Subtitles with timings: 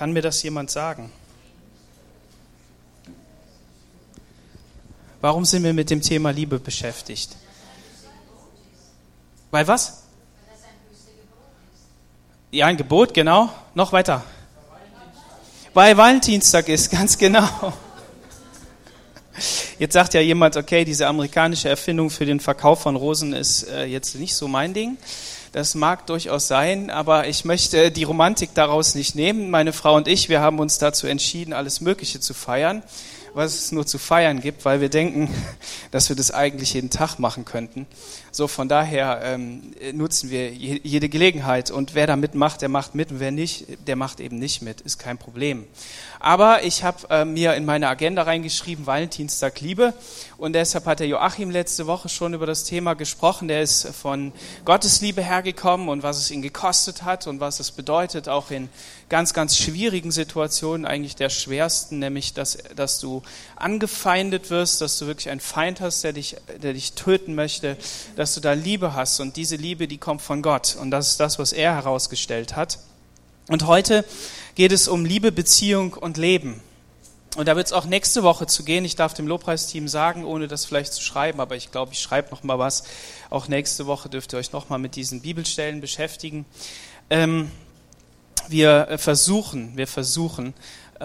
[0.00, 1.12] Kann mir das jemand sagen?
[5.20, 7.36] Warum sind wir mit dem Thema Liebe beschäftigt?
[9.50, 10.04] Weil was?
[12.50, 13.52] Ja, ein Gebot, genau.
[13.74, 14.24] Noch weiter.
[15.74, 17.74] Weil Valentinstag ist, ganz genau.
[19.78, 23.84] Jetzt sagt ja jemand, okay, diese amerikanische Erfindung für den Verkauf von Rosen ist äh,
[23.84, 24.96] jetzt nicht so mein Ding.
[25.52, 29.50] Das mag durchaus sein, aber ich möchte die Romantik daraus nicht nehmen.
[29.50, 32.82] Meine Frau und ich, wir haben uns dazu entschieden, alles Mögliche zu feiern
[33.34, 35.32] was es nur zu feiern gibt, weil wir denken,
[35.90, 37.86] dass wir das eigentlich jeden Tag machen könnten.
[38.32, 43.10] So von daher ähm, nutzen wir jede Gelegenheit und wer da mitmacht, der macht mit
[43.10, 45.66] und wer nicht, der macht eben nicht mit, ist kein Problem.
[46.20, 49.94] Aber ich habe äh, mir in meine Agenda reingeschrieben, Valentinstag Liebe
[50.36, 53.48] und deshalb hat der Joachim letzte Woche schon über das Thema gesprochen.
[53.48, 54.32] Der ist von
[54.64, 58.68] Gottes Liebe hergekommen und was es ihn gekostet hat und was es bedeutet, auch in
[59.08, 63.22] ganz, ganz schwierigen Situationen, eigentlich der schwersten, nämlich dass, dass du
[63.56, 67.76] angefeindet wirst, dass du wirklich einen Feind hast, der dich, der dich töten möchte,
[68.20, 69.18] dass du da Liebe hast.
[69.20, 70.76] Und diese Liebe, die kommt von Gott.
[70.78, 72.78] Und das ist das, was er herausgestellt hat.
[73.48, 74.04] Und heute
[74.54, 76.60] geht es um Liebe, Beziehung und Leben.
[77.36, 78.84] Und da wird es auch nächste Woche zu gehen.
[78.84, 82.30] Ich darf dem Lobpreisteam sagen, ohne das vielleicht zu schreiben, aber ich glaube, ich schreibe
[82.30, 82.82] noch mal was.
[83.30, 86.44] Auch nächste Woche dürft ihr euch noch mal mit diesen Bibelstellen beschäftigen.
[87.08, 87.50] Ähm,
[88.48, 90.52] wir äh, versuchen, wir versuchen,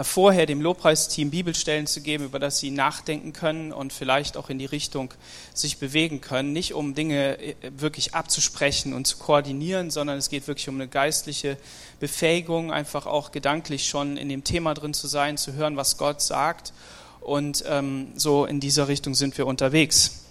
[0.04, 4.60] vorher dem Lobpreisteam Bibelstellen zu geben, über das sie nachdenken können und vielleicht auch in
[4.60, 5.14] die Richtung
[5.54, 6.52] sich bewegen können.
[6.52, 10.88] Nicht um Dinge äh, wirklich abzusprechen und zu koordinieren, sondern es geht wirklich um eine
[10.88, 11.58] geistliche
[12.00, 16.22] Befähigung, einfach auch gedanklich schon in dem Thema drin zu sein, zu hören, was Gott
[16.22, 16.74] sagt.
[17.22, 20.26] Und ähm, so in dieser Richtung sind wir unterwegs.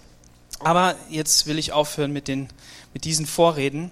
[0.60, 2.48] Aber jetzt will ich aufhören mit, den,
[2.92, 3.90] mit diesen Vorreden.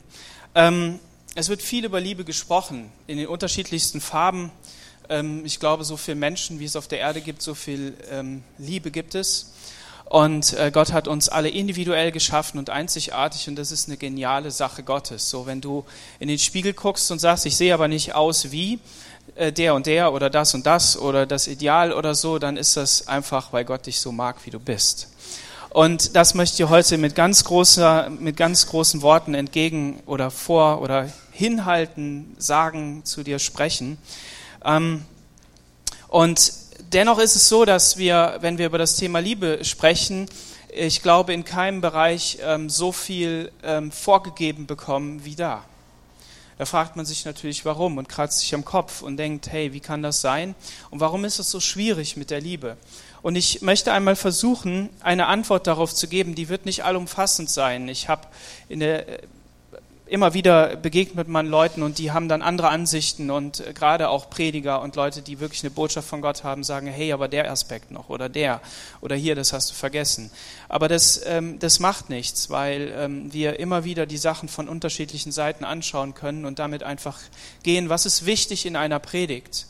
[0.55, 0.99] Ähm,
[1.35, 4.53] es wird viel über Liebe gesprochen, in den unterschiedlichsten Farben.
[5.09, 8.43] Ähm, ich glaube, so viele Menschen, wie es auf der Erde gibt, so viel ähm,
[8.59, 9.53] Liebe gibt es.
[10.13, 14.51] Und äh, Gott hat uns alle individuell geschaffen und einzigartig und das ist eine geniale
[14.51, 15.31] Sache Gottes.
[15.31, 15.87] So, wenn du
[16.19, 18.79] in den Spiegel guckst und sagst, ich sehe aber nicht aus wie
[19.37, 22.77] äh, der und der oder das und das oder das Ideal oder so, dann ist
[22.77, 25.09] das einfach, weil Gott dich so mag, wie du bist.
[25.71, 30.83] Und das möchte ich heute mit ganz großer, mit ganz großen Worten entgegen oder vor
[30.83, 33.97] oder hinhalten, sagen, zu dir sprechen.
[34.65, 35.05] Ähm,
[36.09, 36.53] und
[36.93, 40.29] dennoch ist es so, dass wir, wenn wir über das Thema Liebe sprechen,
[40.75, 45.65] ich glaube, in keinem Bereich ähm, so viel ähm, vorgegeben bekommen wie da.
[46.59, 49.81] Da fragt man sich natürlich, warum und kratzt sich am Kopf und denkt, hey, wie
[49.81, 50.55] kann das sein?
[50.91, 52.77] Und warum ist es so schwierig mit der Liebe?
[53.21, 57.89] Und ich möchte einmal versuchen, eine Antwort darauf zu geben, die wird nicht allumfassend sein.
[57.89, 58.29] Ich habe
[58.69, 59.07] in der
[60.13, 64.29] immer wieder begegnet man Leuten und die haben dann andere Ansichten und äh, gerade auch
[64.29, 67.91] Prediger und Leute, die wirklich eine Botschaft von Gott haben, sagen, hey, aber der Aspekt
[67.91, 68.61] noch oder der
[69.01, 70.31] oder hier, das hast du vergessen.
[70.69, 75.33] Aber das, ähm, das macht nichts, weil ähm, wir immer wieder die Sachen von unterschiedlichen
[75.33, 77.19] Seiten anschauen können und damit einfach
[77.63, 79.67] gehen, was ist wichtig in einer Predigt.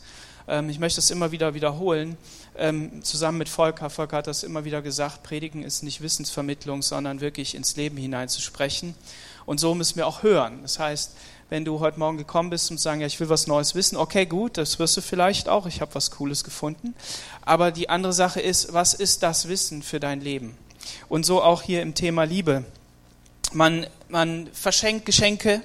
[0.49, 2.17] Ähm, ich möchte es immer wieder wiederholen,
[2.57, 3.89] ähm, zusammen mit Volker.
[3.89, 8.93] Volker hat das immer wieder gesagt, Predigen ist nicht Wissensvermittlung, sondern wirklich ins Leben hineinzusprechen.
[9.45, 10.59] Und so müssen wir auch hören.
[10.61, 11.15] Das heißt,
[11.49, 14.25] wenn du heute Morgen gekommen bist und sagen, ja, ich will was Neues wissen, okay,
[14.25, 16.95] gut, das wirst du vielleicht auch, ich habe was Cooles gefunden.
[17.43, 20.57] Aber die andere Sache ist, was ist das Wissen für dein Leben?
[21.09, 22.65] Und so auch hier im Thema Liebe.
[23.51, 25.61] Man, man verschenkt Geschenke,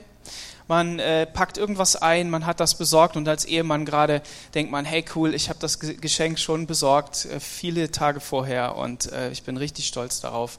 [0.69, 4.21] man äh, packt irgendwas ein, man hat das besorgt und als Ehemann gerade
[4.55, 9.11] denkt man, hey cool, ich habe das Geschenk schon besorgt, äh, viele Tage vorher und
[9.11, 10.59] äh, ich bin richtig stolz darauf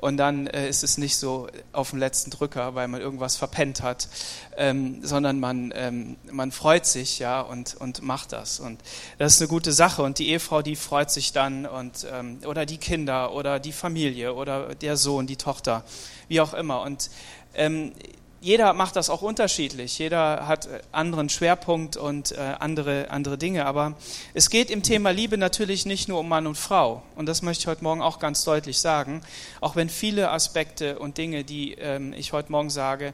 [0.00, 3.82] und dann äh, ist es nicht so auf dem letzten Drücker, weil man irgendwas verpennt
[3.82, 4.08] hat,
[4.56, 8.60] ähm, sondern man, ähm, man freut sich ja und, und macht das.
[8.60, 8.80] Und
[9.18, 10.02] das ist eine gute Sache.
[10.02, 14.34] Und die Ehefrau, die freut sich dann und ähm, oder die Kinder oder die Familie
[14.34, 15.84] oder der Sohn, die Tochter,
[16.28, 16.80] wie auch immer.
[16.80, 17.10] Und
[17.54, 17.92] ähm,
[18.40, 19.98] jeder macht das auch unterschiedlich.
[19.98, 23.66] Jeder hat äh, anderen Schwerpunkt und äh, andere, andere Dinge.
[23.66, 23.94] Aber
[24.32, 27.02] es geht im Thema Liebe natürlich nicht nur um Mann und Frau.
[27.16, 29.22] Und das möchte ich heute Morgen auch ganz deutlich sagen.
[29.60, 33.12] Auch wenn viele Aspekte und Dinge, die ähm, ich heute Morgen sage,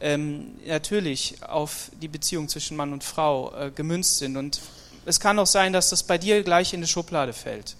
[0.00, 4.36] ähm, natürlich auf die Beziehung zwischen Mann und Frau äh, gemünzt sind.
[4.36, 4.60] Und
[5.06, 7.76] es kann auch sein, dass das bei dir gleich in die Schublade fällt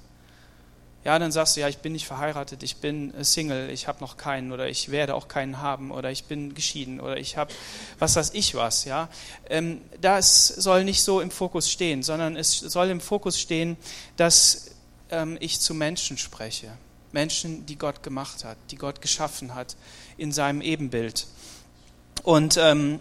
[1.07, 4.01] ja, dann sagst du, ja, ich bin nicht verheiratet, ich bin äh, Single, ich habe
[4.01, 7.55] noch keinen oder ich werde auch keinen haben oder ich bin geschieden oder ich habe,
[8.01, 9.09] was weiß ich was, ja.
[9.49, 13.77] Ähm, das soll nicht so im Fokus stehen, sondern es soll im Fokus stehen,
[14.17, 14.73] dass
[15.11, 16.73] ähm, ich zu Menschen spreche.
[17.13, 19.77] Menschen, die Gott gemacht hat, die Gott geschaffen hat
[20.17, 21.29] in seinem Ebenbild.
[22.25, 22.99] Und ähm,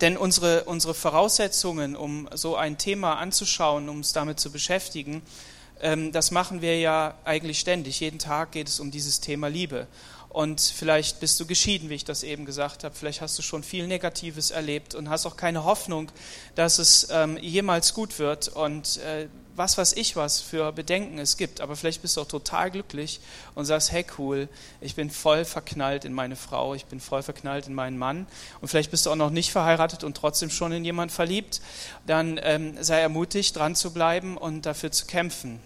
[0.00, 5.22] denn unsere, unsere Voraussetzungen, um so ein Thema anzuschauen, um uns damit zu beschäftigen,
[5.82, 7.98] das machen wir ja eigentlich ständig.
[7.98, 9.88] Jeden Tag geht es um dieses Thema Liebe.
[10.32, 12.94] Und vielleicht bist du geschieden, wie ich das eben gesagt habe.
[12.94, 16.10] Vielleicht hast du schon viel Negatives erlebt und hast auch keine Hoffnung,
[16.54, 18.48] dass es ähm, jemals gut wird.
[18.48, 19.26] Und äh,
[19.56, 21.60] was weiß ich, was für Bedenken es gibt.
[21.60, 23.20] Aber vielleicht bist du auch total glücklich
[23.54, 24.48] und sagst, hey cool,
[24.80, 28.26] ich bin voll verknallt in meine Frau, ich bin voll verknallt in meinen Mann.
[28.62, 31.60] Und vielleicht bist du auch noch nicht verheiratet und trotzdem schon in jemanden verliebt.
[32.06, 35.60] Dann ähm, sei ermutigt, dran zu bleiben und dafür zu kämpfen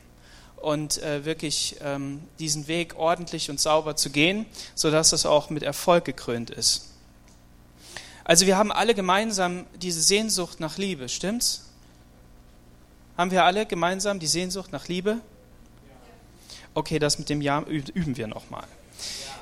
[0.66, 5.62] und äh, wirklich ähm, diesen Weg ordentlich und sauber zu gehen, sodass das auch mit
[5.62, 6.88] Erfolg gekrönt ist.
[8.24, 11.66] Also wir haben alle gemeinsam diese Sehnsucht nach Liebe, stimmt's?
[13.16, 15.20] Haben wir alle gemeinsam die Sehnsucht nach Liebe?
[16.74, 18.64] Okay, das mit dem Ja üben wir nochmal.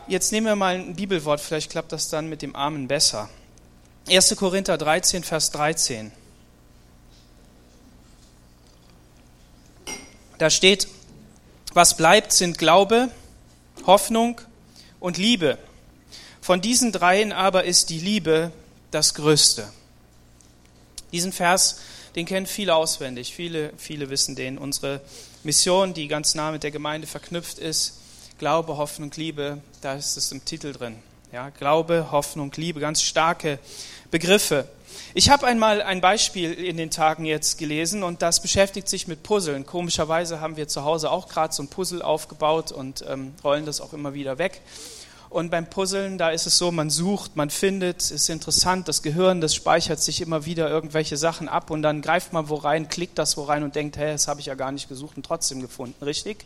[0.07, 3.31] Jetzt nehmen wir mal ein Bibelwort, vielleicht klappt das dann mit dem Amen besser.
[4.11, 4.37] 1.
[4.37, 6.13] Korinther 13, Vers 13.
[10.37, 10.89] Da steht,
[11.75, 13.11] was bleibt, sind Glaube,
[13.87, 14.41] Hoffnung
[15.01, 15.59] und Liebe.
[16.41, 18.53] Von diesen dreien aber ist die Liebe
[18.91, 19.69] das Größte.
[21.13, 21.81] Diesen Vers,
[22.15, 23.35] den kennen viele auswendig.
[23.35, 24.57] Viele, viele wissen den.
[24.59, 25.01] Unsere
[25.43, 27.99] Mission, die ganz nah mit der Gemeinde verknüpft ist,
[28.39, 30.97] Glaube, Hoffnung, Liebe, da ist es im Titel drin.
[31.33, 33.59] Ja, Glaube, Hoffnung, Liebe, ganz starke
[34.11, 34.69] Begriffe.
[35.15, 39.23] Ich habe einmal ein Beispiel in den Tagen jetzt gelesen und das beschäftigt sich mit
[39.23, 39.67] Puzzeln.
[39.67, 43.81] Komischerweise haben wir zu Hause auch gerade so ein Puzzle aufgebaut und ähm, rollen das
[43.81, 44.61] auch immer wieder weg.
[45.35, 49.41] Und beim Puzzeln, da ist es so, man sucht, man findet, ist interessant, das Gehirn,
[49.41, 53.19] das speichert sich immer wieder irgendwelche Sachen ab und dann greift man wo rein, klickt
[53.19, 55.61] das wo rein und denkt, hä, das habe ich ja gar nicht gesucht und trotzdem
[55.61, 56.45] gefunden, richtig?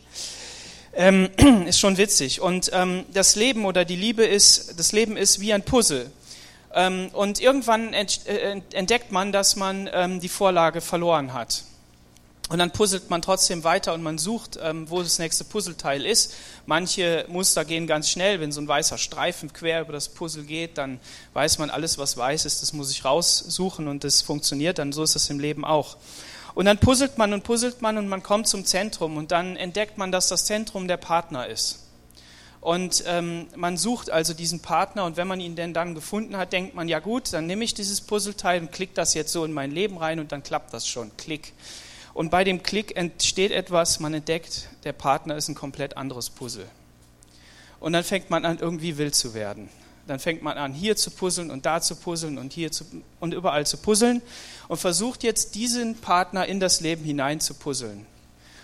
[0.93, 1.29] Ähm,
[1.67, 2.41] ist schon witzig.
[2.41, 6.09] Und ähm, das Leben oder die Liebe ist, das Leben ist wie ein Puzzle.
[6.73, 11.63] Ähm, und irgendwann äh, entdeckt man, dass man ähm, die Vorlage verloren hat.
[12.49, 16.33] Und dann puzzelt man trotzdem weiter und man sucht, ähm, wo das nächste Puzzleteil ist.
[16.65, 18.39] Manche Muster gehen ganz schnell.
[18.39, 20.99] Wenn so ein weißer Streifen quer über das Puzzle geht, dann
[21.33, 24.79] weiß man, alles, was weiß ist, das muss ich raussuchen und das funktioniert.
[24.79, 25.97] Dann so ist das im Leben auch.
[26.55, 29.99] Und dann puzzelt man und puzzelt man und man kommt zum Zentrum und dann entdeckt
[29.99, 31.88] man, dass das Zentrum der Partner ist.
[32.61, 36.51] Und ähm, man sucht also diesen Partner und wenn man ihn denn dann gefunden hat,
[36.51, 39.53] denkt man, ja gut, dann nehme ich dieses Puzzleteil und klicke das jetzt so in
[39.53, 41.11] mein Leben rein und dann klappt das schon.
[41.15, 41.53] Klick.
[42.13, 46.67] Und bei dem Klick entsteht etwas, man entdeckt, der Partner ist ein komplett anderes Puzzle.
[47.79, 49.69] Und dann fängt man an, irgendwie wild zu werden.
[50.05, 52.83] Dann fängt man an, hier zu puzzeln und da zu puzzeln und hier zu,
[53.21, 54.21] und überall zu puzzeln
[54.67, 58.05] und versucht jetzt diesen Partner in das Leben hinein zu puzzeln.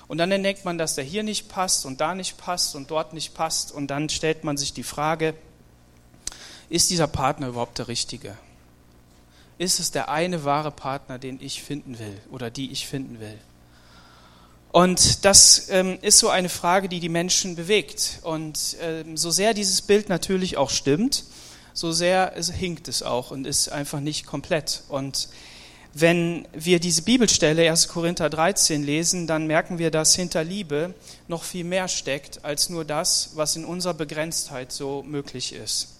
[0.07, 3.13] Und dann entdeckt man, dass der hier nicht passt und da nicht passt und dort
[3.13, 3.71] nicht passt.
[3.71, 5.33] Und dann stellt man sich die Frage,
[6.69, 8.37] ist dieser Partner überhaupt der richtige?
[9.57, 13.39] Ist es der eine wahre Partner, den ich finden will oder die ich finden will?
[14.71, 18.19] Und das ähm, ist so eine Frage, die die Menschen bewegt.
[18.23, 21.23] Und ähm, so sehr dieses Bild natürlich auch stimmt,
[21.73, 24.83] so sehr es hinkt es auch und ist einfach nicht komplett.
[24.89, 25.29] Und
[25.97, 27.87] wenn wir diese Bibelstelle 1.
[27.87, 30.93] Korinther 13 lesen, dann merken wir, dass hinter Liebe
[31.29, 35.95] noch viel mehr steckt als nur das, was in unserer Begrenztheit so möglich ist.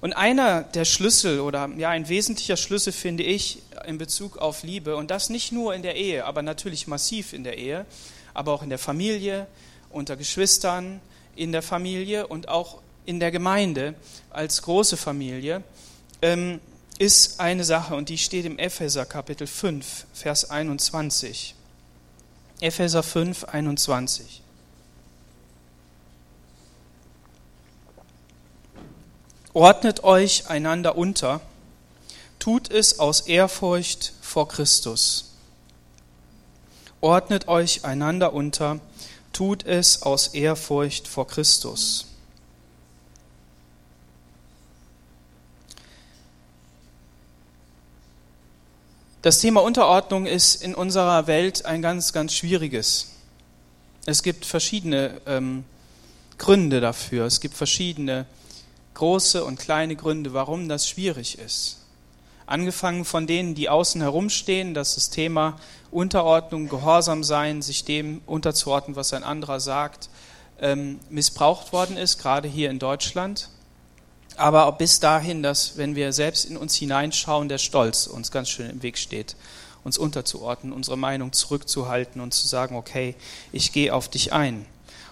[0.00, 4.96] Und einer der Schlüssel oder ja ein wesentlicher Schlüssel finde ich in Bezug auf Liebe
[4.96, 7.84] und das nicht nur in der Ehe, aber natürlich massiv in der Ehe,
[8.32, 9.48] aber auch in der Familie,
[9.90, 11.02] unter Geschwistern,
[11.36, 13.96] in der Familie und auch in der Gemeinde
[14.30, 15.62] als große Familie.
[16.22, 16.58] Ähm,
[17.02, 21.56] ist eine Sache und die steht im Epheser Kapitel 5, Vers 21.
[22.60, 24.40] Epheser 5, 21.
[29.52, 31.40] Ordnet euch einander unter,
[32.38, 35.32] tut es aus Ehrfurcht vor Christus.
[37.00, 38.78] Ordnet euch einander unter,
[39.32, 42.11] tut es aus Ehrfurcht vor Christus.
[49.22, 53.12] Das Thema Unterordnung ist in unserer Welt ein ganz, ganz schwieriges.
[54.04, 55.62] Es gibt verschiedene ähm,
[56.38, 57.26] Gründe dafür.
[57.26, 58.26] Es gibt verschiedene
[58.94, 61.78] große und kleine Gründe, warum das schwierig ist.
[62.46, 65.56] Angefangen von denen, die außen herumstehen, dass das Thema
[65.92, 70.08] Unterordnung, Gehorsam sein, sich dem unterzuordnen, was ein anderer sagt,
[70.60, 73.50] ähm, missbraucht worden ist, gerade hier in Deutschland
[74.38, 78.48] aber auch bis dahin, dass wenn wir selbst in uns hineinschauen, der Stolz uns ganz
[78.48, 79.36] schön im Weg steht,
[79.84, 83.14] uns unterzuordnen, unsere Meinung zurückzuhalten und zu sagen, okay,
[83.52, 84.66] ich gehe auf dich ein.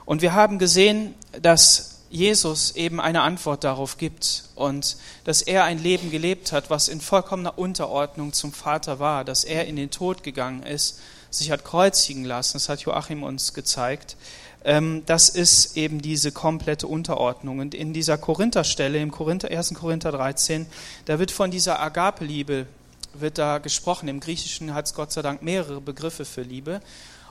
[0.05, 5.81] Und wir haben gesehen, dass Jesus eben eine Antwort darauf gibt und dass er ein
[5.81, 10.25] Leben gelebt hat, was in vollkommener Unterordnung zum Vater war, dass er in den Tod
[10.25, 10.99] gegangen ist,
[11.31, 14.17] sich hat kreuzigen lassen, das hat Joachim uns gezeigt,
[14.63, 17.61] das ist eben diese komplette Unterordnung.
[17.61, 19.73] Und in dieser Korintherstelle, im Korinther, 1.
[19.75, 20.67] Korinther 13,
[21.07, 22.67] da wird von dieser Agape-Liebe
[23.15, 24.09] wird da gesprochen.
[24.09, 26.81] Im Griechischen hat es Gott sei Dank mehrere Begriffe für Liebe.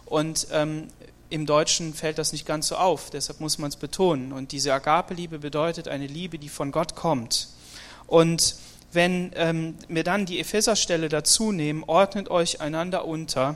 [0.05, 0.87] Und ähm,
[1.29, 4.33] im Deutschen fällt das nicht ganz so auf, deshalb muss man es betonen.
[4.33, 7.49] Und diese Agape-Liebe bedeutet eine Liebe, die von Gott kommt.
[8.07, 8.55] Und
[8.91, 13.55] wenn ähm, wir dann die Epheserstelle dazu nehmen, ordnet euch einander unter,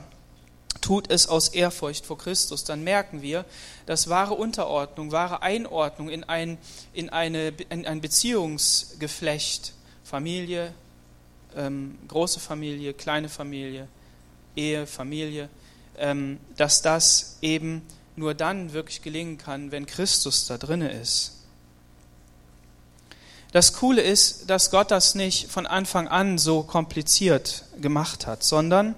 [0.80, 3.44] tut es aus Ehrfurcht vor Christus, dann merken wir,
[3.86, 6.58] dass wahre Unterordnung, wahre Einordnung in ein,
[6.92, 10.72] in eine, in ein Beziehungsgeflecht, Familie,
[11.56, 13.88] ähm, große Familie, kleine Familie,
[14.56, 15.48] Ehe, Familie,
[15.98, 17.82] ähm, dass das eben
[18.16, 21.32] nur dann wirklich gelingen kann, wenn Christus da drinne ist.
[23.52, 28.96] Das Coole ist, dass Gott das nicht von Anfang an so kompliziert gemacht hat, sondern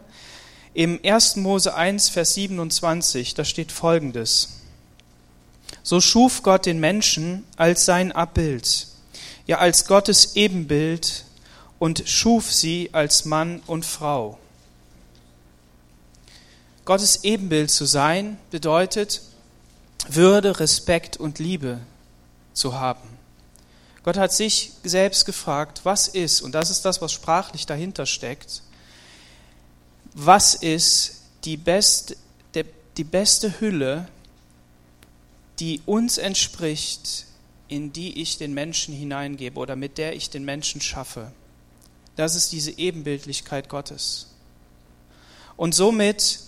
[0.77, 1.37] im 1.
[1.37, 4.61] Mose 1, Vers 27, da steht folgendes.
[5.83, 8.87] So schuf Gott den Menschen als sein Abbild,
[9.47, 11.25] ja als Gottes Ebenbild
[11.79, 14.39] und schuf sie als Mann und Frau.
[16.85, 19.23] Gottes Ebenbild zu sein bedeutet,
[20.09, 21.81] Würde, Respekt und Liebe
[22.53, 23.09] zu haben.
[24.03, 28.61] Gott hat sich selbst gefragt, was ist, und das ist das, was sprachlich dahinter steckt,
[30.17, 32.17] was ist die beste,
[32.97, 34.09] die beste Hülle,
[35.61, 37.27] die uns entspricht,
[37.69, 41.33] in die ich den Menschen hineingebe oder mit der ich den Menschen schaffe.
[42.17, 44.29] Das ist diese Ebenbildlichkeit Gottes.
[45.59, 46.41] Und somit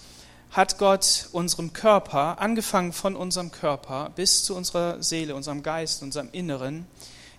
[0.50, 6.30] hat Gott unserem Körper, angefangen von unserem Körper bis zu unserer Seele, unserem Geist, unserem
[6.32, 6.87] Inneren,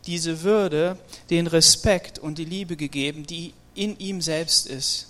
[0.05, 0.99] diese Würde,
[1.31, 5.08] den Respekt und die Liebe gegeben, die in ihm selbst ist.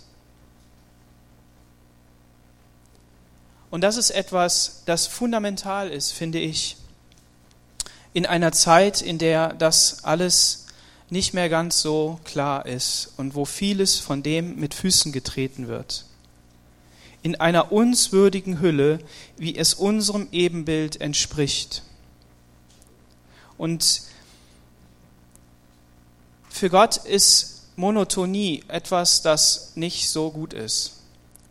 [3.71, 6.77] Und das ist etwas, das fundamental ist, finde ich,
[8.13, 10.65] in einer Zeit, in der das alles
[11.09, 16.05] nicht mehr ganz so klar ist und wo vieles von dem mit Füßen getreten wird
[17.21, 18.99] in einer uns würdigen Hülle,
[19.37, 21.83] wie es unserem Ebenbild entspricht.
[23.57, 24.01] Und
[26.49, 30.93] für Gott ist Monotonie etwas, das nicht so gut ist.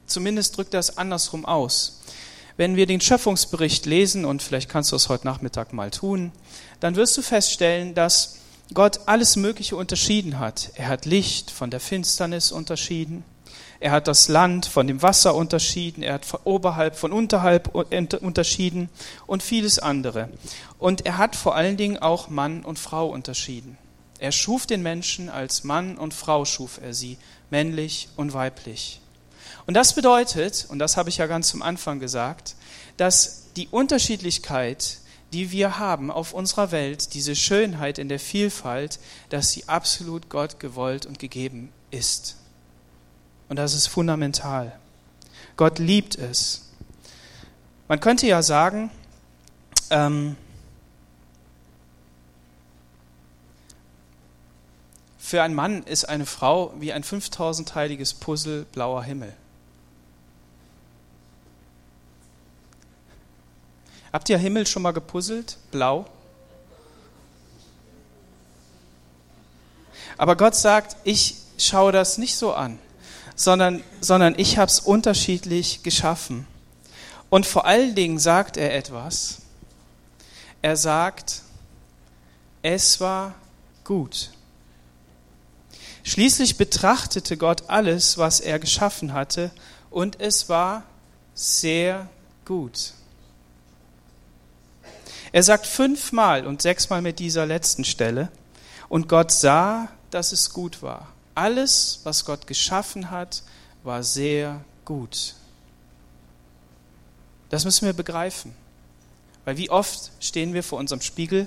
[0.06, 1.97] Zumindest drückt das andersrum aus.
[2.58, 6.32] Wenn wir den Schöpfungsbericht lesen, und vielleicht kannst du es heute Nachmittag mal tun,
[6.80, 8.38] dann wirst du feststellen, dass
[8.74, 10.72] Gott alles Mögliche unterschieden hat.
[10.74, 13.22] Er hat Licht von der Finsternis unterschieden.
[13.78, 18.88] Er hat das Land von dem Wasser unterschieden, er hat von oberhalb, von unterhalb unterschieden
[19.28, 20.28] und vieles andere.
[20.80, 23.78] Und er hat vor allen Dingen auch Mann und Frau unterschieden.
[24.18, 27.18] Er schuf den Menschen als Mann und Frau schuf er sie,
[27.50, 29.00] männlich und weiblich.
[29.68, 32.54] Und das bedeutet, und das habe ich ja ganz zum Anfang gesagt,
[32.96, 34.96] dass die Unterschiedlichkeit,
[35.34, 38.98] die wir haben auf unserer Welt, diese Schönheit in der Vielfalt,
[39.28, 42.38] dass sie absolut Gott gewollt und gegeben ist.
[43.50, 44.72] Und das ist fundamental.
[45.58, 46.70] Gott liebt es.
[47.88, 48.90] Man könnte ja sagen,
[49.90, 50.36] ähm,
[55.18, 59.34] für einen Mann ist eine Frau wie ein 5000-teiliges Puzzle blauer Himmel.
[64.12, 65.58] Habt ihr Himmel schon mal gepuzzelt?
[65.70, 66.06] Blau?
[70.16, 72.78] Aber Gott sagt, ich schaue das nicht so an
[73.38, 76.46] sondern, sondern ich habe es unterschiedlich geschaffen.
[77.30, 79.42] Und vor allen Dingen sagt er etwas.
[80.60, 81.42] Er sagt,
[82.62, 83.36] es war
[83.84, 84.30] gut.
[86.02, 89.52] Schließlich betrachtete Gott alles, was er geschaffen hatte,
[89.90, 90.82] und es war
[91.34, 92.08] sehr
[92.44, 92.92] gut.
[95.32, 98.30] Er sagt fünfmal und sechsmal mit dieser letzten Stelle,
[98.88, 101.08] und Gott sah, dass es gut war.
[101.34, 103.42] Alles, was Gott geschaffen hat,
[103.82, 105.34] war sehr gut.
[107.50, 108.54] Das müssen wir begreifen.
[109.44, 111.46] Weil wie oft stehen wir vor unserem Spiegel,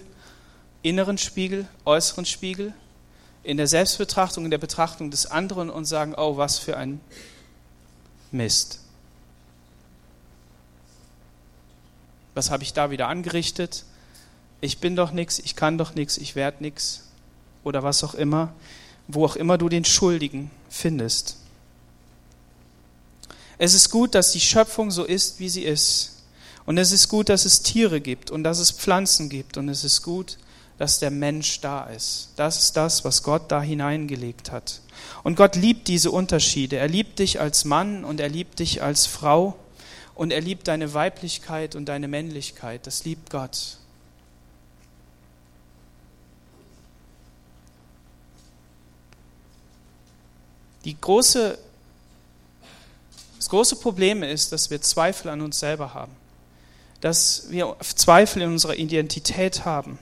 [0.81, 2.73] inneren Spiegel, äußeren Spiegel,
[3.43, 7.01] in der Selbstbetrachtung, in der Betrachtung des anderen und sagen, oh, was für ein
[8.31, 8.80] Mist.
[12.33, 13.85] Was habe ich da wieder angerichtet?
[14.61, 17.03] Ich bin doch nichts, ich kann doch nichts, ich werde nichts
[17.63, 18.53] oder was auch immer
[19.13, 21.37] wo auch immer du den Schuldigen findest.
[23.57, 26.23] Es ist gut, dass die Schöpfung so ist, wie sie ist.
[26.65, 29.57] Und es ist gut, dass es Tiere gibt und dass es Pflanzen gibt.
[29.57, 30.37] Und es ist gut,
[30.77, 32.29] dass der Mensch da ist.
[32.37, 34.81] Das ist das, was Gott da hineingelegt hat.
[35.23, 36.77] Und Gott liebt diese Unterschiede.
[36.77, 39.55] Er liebt dich als Mann und er liebt dich als Frau
[40.21, 42.85] und er liebt deine Weiblichkeit und deine Männlichkeit.
[42.85, 43.77] Das liebt Gott.
[50.85, 51.57] Die große,
[53.37, 56.15] das große Problem ist, dass wir Zweifel an uns selber haben,
[56.99, 59.97] dass wir Zweifel in unserer Identität haben,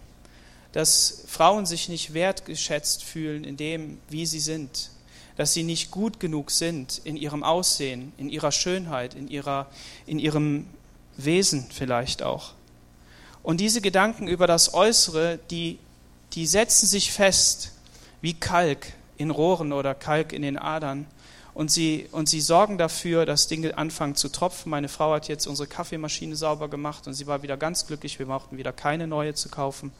[0.73, 4.89] dass Frauen sich nicht wertgeschätzt fühlen in dem, wie sie sind,
[5.39, 9.67] dass sie nicht gut genug sind in ihrem Aussehen, in ihrer Schönheit, in, ihrer,
[10.05, 10.65] in ihrem
[11.15, 12.51] Wesen vielleicht auch.
[13.41, 15.79] Und diese Gedanken über das Äußere, die,
[16.33, 17.71] die setzen sich fest
[18.19, 21.07] wie Kalk in Rohren oder Kalk in den Adern.
[21.53, 24.69] Und sie, und sie sorgen dafür, dass Dinge anfangen zu tropfen.
[24.69, 28.19] Meine Frau hat jetzt unsere Kaffeemaschine sauber gemacht und sie war wieder ganz glücklich.
[28.19, 29.93] Wir brauchten wieder keine neue zu kaufen,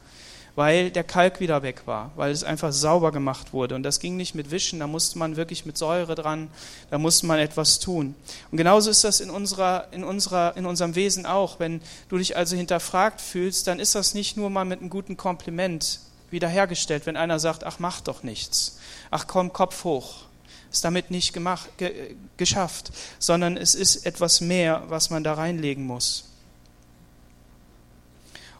[0.54, 3.74] weil der Kalk wieder weg war, weil es einfach sauber gemacht wurde.
[3.74, 6.50] Und das ging nicht mit Wischen, da musste man wirklich mit Säure dran,
[6.90, 8.14] da musste man etwas tun.
[8.50, 11.60] Und genauso ist das in, unserer, in, unserer, in unserem Wesen auch.
[11.60, 15.16] Wenn du dich also hinterfragt fühlst, dann ist das nicht nur mal mit einem guten
[15.16, 18.78] Kompliment wiederhergestellt, wenn einer sagt, ach mach doch nichts,
[19.10, 20.24] ach komm, Kopf hoch.
[20.72, 25.84] Ist damit nicht gemacht, ge, geschafft, sondern es ist etwas mehr, was man da reinlegen
[25.84, 26.30] muss.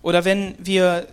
[0.03, 1.07] Oder wenn wir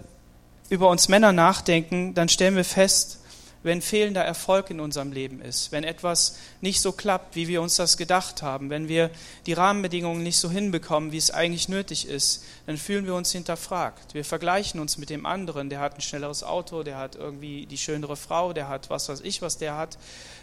[0.70, 3.20] über uns Männer nachdenken, dann stellen wir fest,
[3.64, 7.76] wenn fehlender Erfolg in unserem Leben ist, wenn etwas nicht so klappt, wie wir uns
[7.76, 9.10] das gedacht haben, wenn wir
[9.46, 14.14] die Rahmenbedingungen nicht so hinbekommen, wie es eigentlich nötig ist, dann fühlen wir uns hinterfragt.
[14.14, 17.78] Wir vergleichen uns mit dem anderen, der hat ein schnelleres Auto, der hat irgendwie die
[17.78, 19.98] schönere Frau, der hat was weiß ich, was der hat,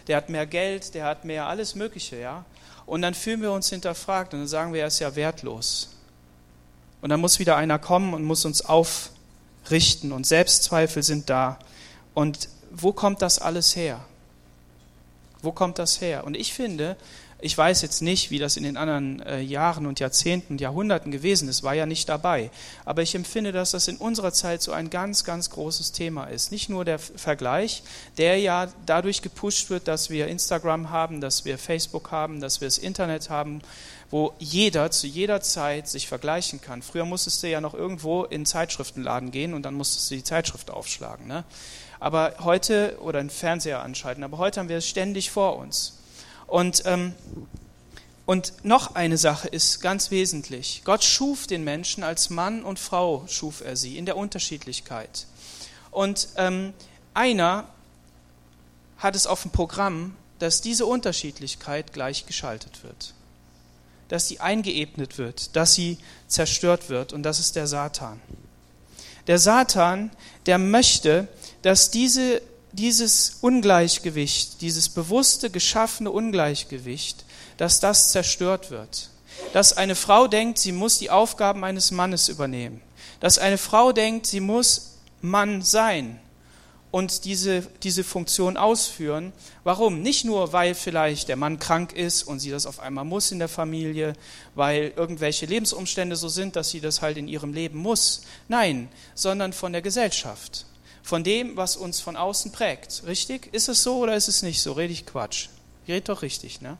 [0.06, 2.44] der hat mehr Geld, der hat mehr alles Mögliche, ja.
[2.84, 5.88] Und dann fühlen wir uns hinterfragt und dann sagen wir, er ist ja wertlos.
[7.00, 8.64] Und dann muss wieder einer kommen und muss uns
[9.64, 11.58] aufrichten und Selbstzweifel sind da.
[12.12, 14.00] Und wo kommt das alles her?
[15.44, 16.24] Wo kommt das her?
[16.24, 16.96] Und ich finde,
[17.44, 21.46] ich weiß jetzt nicht, wie das in den anderen äh, Jahren und Jahrzehnten, Jahrhunderten gewesen
[21.46, 22.50] ist, war ja nicht dabei.
[22.86, 26.52] Aber ich empfinde, dass das in unserer Zeit so ein ganz, ganz großes Thema ist.
[26.52, 27.82] Nicht nur der Vergleich,
[28.16, 32.66] der ja dadurch gepusht wird, dass wir Instagram haben, dass wir Facebook haben, dass wir
[32.66, 33.60] das Internet haben,
[34.10, 36.80] wo jeder zu jeder Zeit sich vergleichen kann.
[36.80, 40.70] Früher musstest du ja noch irgendwo in Zeitschriftenladen gehen und dann musstest du die Zeitschrift
[40.70, 41.26] aufschlagen.
[41.26, 41.44] Ne?
[42.04, 46.00] Aber heute, oder einen Fernseher anschalten, aber heute haben wir es ständig vor uns.
[46.46, 47.14] Und, ähm,
[48.26, 50.82] und noch eine Sache ist ganz wesentlich.
[50.84, 55.26] Gott schuf den Menschen als Mann und Frau, schuf er sie, in der Unterschiedlichkeit.
[55.90, 56.74] Und ähm,
[57.14, 57.68] einer
[58.98, 63.14] hat es auf dem Programm, dass diese Unterschiedlichkeit gleich geschaltet wird.
[64.08, 67.14] Dass sie eingeebnet wird, dass sie zerstört wird.
[67.14, 68.20] Und das ist der Satan.
[69.26, 70.10] Der Satan,
[70.44, 71.28] der möchte,
[71.64, 77.24] dass diese, dieses Ungleichgewicht, dieses bewusste geschaffene Ungleichgewicht,
[77.56, 79.08] dass das zerstört wird.
[79.54, 82.82] Dass eine Frau denkt, sie muss die Aufgaben eines Mannes übernehmen.
[83.18, 86.20] Dass eine Frau denkt, sie muss Mann sein
[86.90, 89.32] und diese, diese Funktion ausführen.
[89.62, 90.02] Warum?
[90.02, 93.38] Nicht nur, weil vielleicht der Mann krank ist und sie das auf einmal muss in
[93.38, 94.12] der Familie,
[94.54, 98.24] weil irgendwelche Lebensumstände so sind, dass sie das halt in ihrem Leben muss.
[98.48, 100.66] Nein, sondern von der Gesellschaft
[101.04, 103.02] von dem, was uns von außen prägt.
[103.06, 103.52] Richtig?
[103.52, 104.72] Ist es so oder ist es nicht so?
[104.72, 105.48] Rede ich Quatsch?
[105.86, 106.78] Rede doch richtig, ne?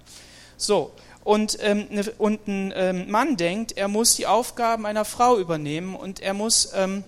[0.57, 0.93] So,
[1.25, 5.95] und, ähm, ne, und ein ähm, Mann denkt, er muss die Aufgaben einer Frau übernehmen
[5.95, 7.05] und er muss ähm,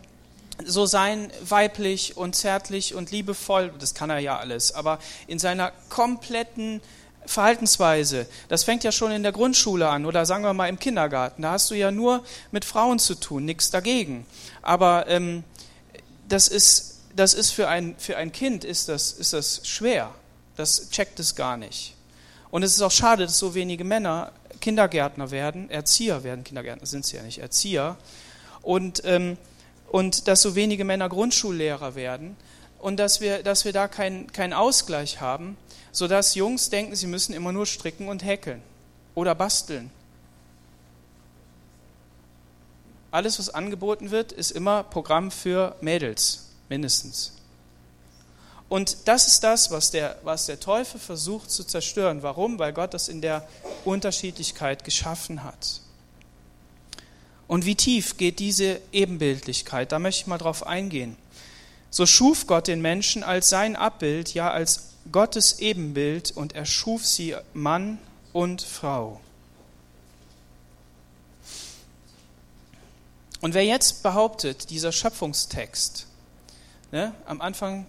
[0.64, 5.72] so sein, weiblich und zärtlich und liebevoll, das kann er ja alles, aber in seiner
[5.88, 6.80] kompletten
[7.26, 11.42] Verhaltensweise, das fängt ja schon in der Grundschule an oder sagen wir mal im Kindergarten,
[11.42, 14.26] da hast du ja nur mit Frauen zu tun, nichts dagegen.
[14.62, 15.44] Aber ähm,
[16.28, 20.14] das ist das ist für ein, für ein Kind ist das, ist das schwer.
[20.56, 21.94] Das checkt es gar nicht.
[22.50, 27.04] Und es ist auch schade, dass so wenige Männer Kindergärtner werden, Erzieher werden, Kindergärtner sind
[27.04, 27.96] sie ja nicht, Erzieher.
[28.62, 29.36] Und, ähm,
[29.90, 32.36] und dass so wenige Männer Grundschullehrer werden
[32.78, 35.56] und dass wir, dass wir da keinen kein Ausgleich haben,
[35.92, 38.62] sodass Jungs denken, sie müssen immer nur stricken und häkeln
[39.14, 39.90] oder basteln.
[43.10, 47.32] Alles, was angeboten wird, ist immer Programm für Mädels mindestens.
[48.68, 52.22] Und das ist das, was der, was der Teufel versucht zu zerstören.
[52.22, 52.58] Warum?
[52.58, 53.46] Weil Gott das in der
[53.84, 55.80] Unterschiedlichkeit geschaffen hat.
[57.46, 59.92] Und wie tief geht diese Ebenbildlichkeit?
[59.92, 61.16] Da möchte ich mal drauf eingehen.
[61.90, 67.06] So schuf Gott den Menschen als sein Abbild, ja als Gottes Ebenbild, und er schuf
[67.06, 67.98] sie Mann
[68.32, 69.20] und Frau.
[73.40, 76.06] Und wer jetzt behauptet, dieser Schöpfungstext,
[76.92, 77.86] ne, am Anfang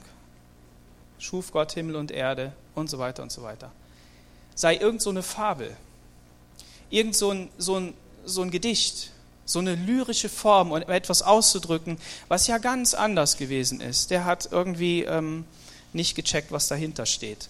[1.20, 3.72] schuf Gott Himmel und Erde und so weiter und so weiter,
[4.56, 5.76] sei irgend so eine Fabel,
[6.90, 7.94] irgend so ein, so ein,
[8.26, 9.12] so ein Gedicht,
[9.46, 14.12] so eine lyrische Form, um etwas auszudrücken, was ja ganz anders gewesen ist.
[14.12, 15.46] Der hat irgendwie ähm,
[15.94, 17.50] nicht gecheckt, was dahinter steht.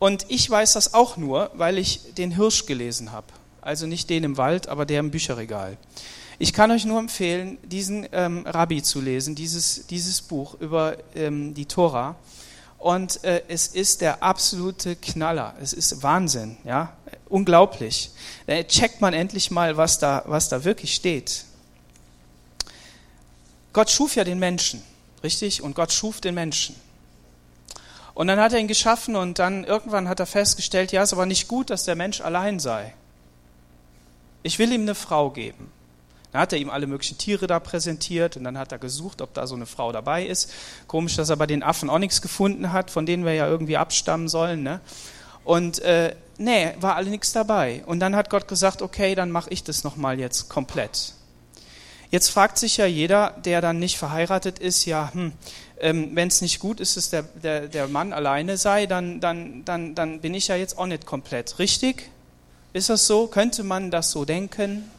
[0.00, 3.26] Und ich weiß das auch nur, weil ich den Hirsch gelesen habe.
[3.60, 5.76] Also nicht den im Wald, aber der im Bücherregal.
[6.42, 11.52] Ich kann euch nur empfehlen, diesen ähm, Rabbi zu lesen, dieses, dieses Buch über ähm,
[11.52, 12.16] die Tora.
[12.78, 15.54] Und äh, es ist der absolute Knaller.
[15.60, 16.96] Es ist Wahnsinn, ja,
[17.28, 18.10] unglaublich.
[18.46, 21.44] Da checkt man endlich mal, was da, was da wirklich steht.
[23.74, 24.82] Gott schuf ja den Menschen,
[25.22, 25.62] richtig?
[25.62, 26.74] Und Gott schuf den Menschen.
[28.14, 31.12] Und dann hat er ihn geschaffen und dann irgendwann hat er festgestellt, ja, es ist
[31.12, 32.94] aber nicht gut, dass der Mensch allein sei.
[34.42, 35.70] Ich will ihm eine Frau geben.
[36.32, 39.34] Dann hat er ihm alle möglichen Tiere da präsentiert und dann hat er gesucht, ob
[39.34, 40.52] da so eine Frau dabei ist.
[40.86, 43.76] Komisch, dass er bei den Affen auch nichts gefunden hat, von denen wir ja irgendwie
[43.76, 44.62] abstammen sollen.
[44.62, 44.80] Ne?
[45.44, 47.82] Und äh, nee, war alle nichts dabei.
[47.86, 51.14] Und dann hat Gott gesagt, okay, dann mache ich das nochmal jetzt komplett.
[52.10, 55.32] Jetzt fragt sich ja jeder, der dann nicht verheiratet ist, ja, hm,
[55.80, 59.64] ähm, wenn es nicht gut ist, dass der, der, der Mann alleine sei, dann, dann,
[59.64, 61.58] dann, dann bin ich ja jetzt auch nicht komplett.
[61.58, 62.10] Richtig?
[62.72, 63.28] Ist das so?
[63.28, 64.90] Könnte man das so denken?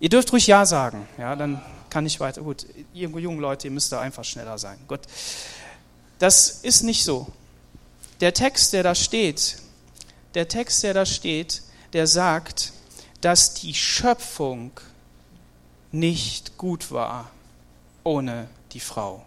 [0.00, 2.40] Ihr dürft ruhig Ja sagen, ja, dann kann ich weiter.
[2.42, 4.78] Gut, ihr jungen Leute, ihr müsst da einfach schneller sein.
[4.88, 5.00] Gut.
[6.18, 7.26] Das ist nicht so.
[8.20, 9.58] Der Text, der da steht,
[10.34, 12.72] der Text, der da steht, der sagt,
[13.20, 14.72] dass die Schöpfung
[15.92, 17.30] nicht gut war
[18.04, 19.24] ohne die Frau.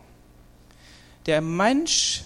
[1.26, 2.24] Der Mensch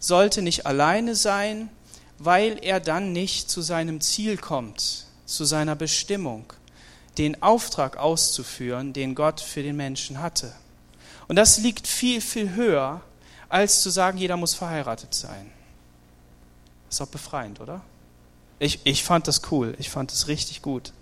[0.00, 1.70] sollte nicht alleine sein,
[2.18, 6.52] weil er dann nicht zu seinem Ziel kommt, zu seiner Bestimmung
[7.18, 10.52] den Auftrag auszuführen, den Gott für den Menschen hatte.
[11.28, 13.00] Und das liegt viel, viel höher,
[13.48, 15.50] als zu sagen, jeder muss verheiratet sein.
[16.90, 17.80] Ist auch befreiend, oder?
[18.58, 20.92] Ich, ich fand das cool, ich fand es richtig gut.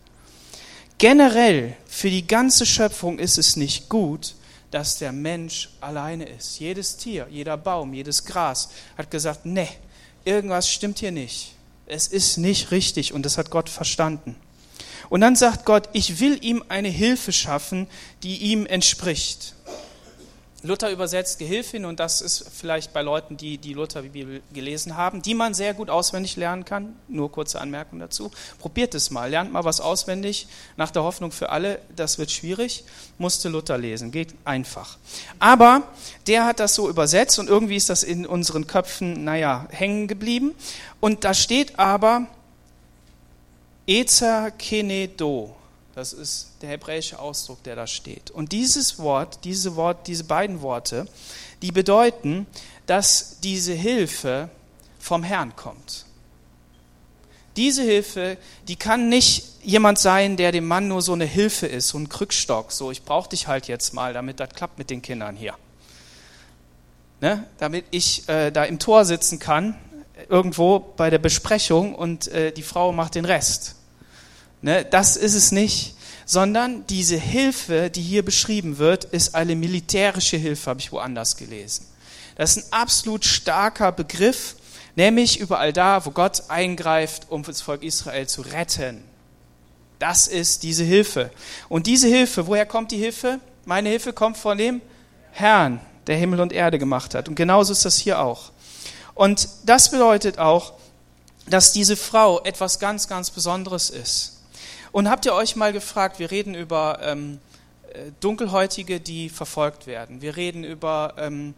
[0.98, 4.34] Generell für die ganze Schöpfung ist es nicht gut,
[4.70, 6.58] dass der Mensch alleine ist.
[6.58, 9.68] Jedes Tier, jeder Baum, jedes Gras hat gesagt, nee,
[10.24, 11.54] irgendwas stimmt hier nicht.
[11.86, 14.36] Es ist nicht richtig und das hat Gott verstanden.
[15.12, 17.86] Und dann sagt Gott, ich will ihm eine Hilfe schaffen,
[18.22, 19.54] die ihm entspricht.
[20.62, 25.34] Luther übersetzt Gehilfin und das ist vielleicht bei Leuten, die die Luther-Bibel gelesen haben, die
[25.34, 26.96] man sehr gut auswendig lernen kann.
[27.08, 28.30] Nur kurze Anmerkung dazu.
[28.58, 30.46] Probiert es mal, lernt mal was auswendig.
[30.78, 32.82] Nach der Hoffnung für alle, das wird schwierig.
[33.18, 34.96] Musste Luther lesen, geht einfach.
[35.38, 35.82] Aber
[36.26, 40.54] der hat das so übersetzt und irgendwie ist das in unseren Köpfen, naja, hängen geblieben.
[41.00, 42.28] Und da steht aber,
[43.86, 45.54] Ezer Kenedo,
[45.94, 48.30] das ist der hebräische Ausdruck, der da steht.
[48.30, 51.06] Und dieses Wort, diese Wort, diese beiden Worte,
[51.60, 52.46] die bedeuten,
[52.86, 54.48] dass diese Hilfe
[54.98, 56.06] vom Herrn kommt.
[57.56, 61.88] Diese Hilfe, die kann nicht jemand sein, der dem Mann nur so eine Hilfe ist,
[61.88, 65.02] so ein Krückstock, so ich brauche dich halt jetzt mal, damit das klappt mit den
[65.02, 65.54] Kindern hier.
[67.20, 67.46] Ne?
[67.58, 69.76] Damit ich äh, da im Tor sitzen kann
[70.28, 73.76] irgendwo bei der Besprechung und äh, die Frau macht den Rest.
[74.60, 80.36] Ne, das ist es nicht, sondern diese Hilfe, die hier beschrieben wird, ist eine militärische
[80.36, 81.86] Hilfe, habe ich woanders gelesen.
[82.36, 84.56] Das ist ein absolut starker Begriff,
[84.96, 89.02] nämlich überall da, wo Gott eingreift, um das Volk Israel zu retten.
[89.98, 91.30] Das ist diese Hilfe.
[91.68, 93.38] Und diese Hilfe, woher kommt die Hilfe?
[93.64, 94.80] Meine Hilfe kommt von dem
[95.30, 97.28] Herrn, der Himmel und Erde gemacht hat.
[97.28, 98.50] Und genauso ist das hier auch.
[99.14, 100.72] Und das bedeutet auch,
[101.46, 104.42] dass diese Frau etwas ganz, ganz Besonderes ist.
[104.92, 107.40] Und habt ihr euch mal gefragt, wir reden über ähm,
[107.92, 110.22] äh, Dunkelhäutige, die verfolgt werden.
[110.22, 111.54] Wir reden über ähm,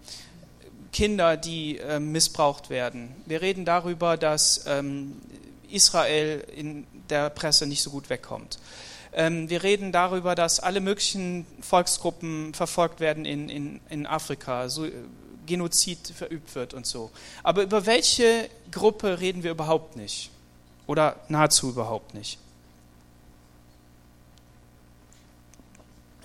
[0.92, 3.14] Kinder, die äh, missbraucht werden.
[3.26, 5.20] Wir reden darüber, dass ähm,
[5.68, 8.58] Israel in der Presse nicht so gut wegkommt.
[9.12, 14.68] Ähm, wir reden darüber, dass alle möglichen Volksgruppen verfolgt werden in, in, in Afrika.
[14.68, 14.86] So,
[15.46, 17.11] Genozid verübt wird und so.
[17.42, 20.30] Aber über welche Gruppe reden wir überhaupt nicht?
[20.87, 22.38] Oder nahezu überhaupt nicht?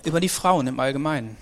[0.04, 1.36] Über die Frauen im Allgemeinen.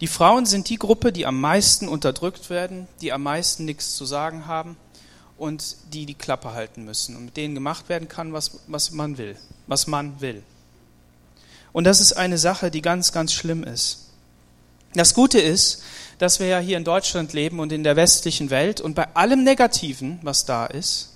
[0.00, 4.04] Die Frauen sind die Gruppe, die am meisten unterdrückt werden, die am meisten nichts zu
[4.04, 4.76] sagen haben
[5.36, 9.18] und die die Klappe halten müssen und mit denen gemacht werden kann, was, was man
[9.18, 10.42] will, was man will.
[11.72, 14.03] Und das ist eine Sache, die ganz, ganz schlimm ist.
[14.94, 15.82] Das Gute ist,
[16.18, 19.42] dass wir ja hier in Deutschland leben und in der westlichen Welt und bei allem
[19.42, 21.14] Negativen, was da ist,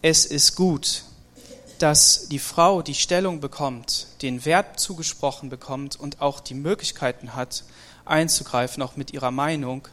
[0.00, 1.04] es ist gut,
[1.78, 7.64] dass die Frau die Stellung bekommt, den Wert zugesprochen bekommt und auch die Möglichkeiten hat,
[8.06, 9.86] einzugreifen, auch mit ihrer Meinung,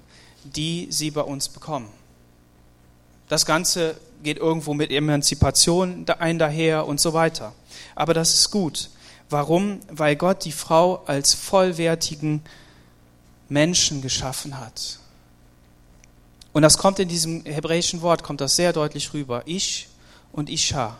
[0.43, 1.89] die sie bei uns bekommen.
[3.27, 7.53] Das Ganze geht irgendwo mit Emanzipation ein daher und so weiter.
[7.95, 8.89] Aber das ist gut.
[9.29, 9.79] Warum?
[9.89, 12.41] Weil Gott die Frau als vollwertigen
[13.47, 14.99] Menschen geschaffen hat.
[16.51, 19.43] Und das kommt in diesem hebräischen Wort, kommt das sehr deutlich rüber.
[19.45, 19.87] Ich
[20.31, 20.97] und Isha.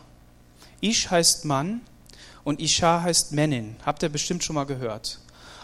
[0.82, 1.82] Ish heißt Mann
[2.44, 3.76] und Isha heißt Männin.
[3.86, 5.20] Habt ihr bestimmt schon mal gehört.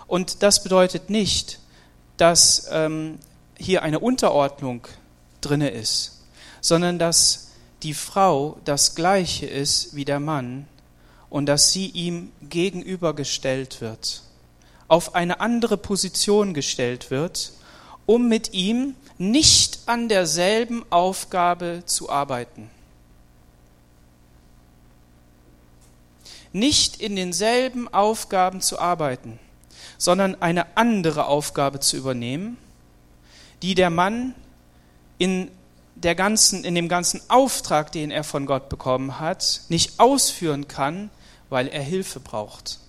[0.08, 1.60] Und das bedeutet nicht,
[2.18, 3.20] dass ähm,
[3.58, 4.88] hier eine Unterordnung
[5.42, 6.24] drinne ist,
[6.62, 7.52] sondern dass
[7.84, 10.68] die Frau das Gleiche ist wie der Mann
[11.30, 14.24] und dass sie ihm gegenübergestellt wird,
[14.88, 17.52] auf eine andere Position gestellt wird,
[18.06, 22.70] um mit ihm nicht an derselben Aufgabe zu arbeiten.
[26.54, 29.40] Nicht in denselben Aufgaben zu arbeiten,
[29.98, 32.58] sondern eine andere Aufgabe zu übernehmen,
[33.62, 34.36] die der Mann
[35.18, 35.50] in
[35.96, 41.10] der ganzen, in dem ganzen Auftrag, den er von Gott bekommen hat, nicht ausführen kann,
[41.56, 42.80] weil er Hilfe braucht,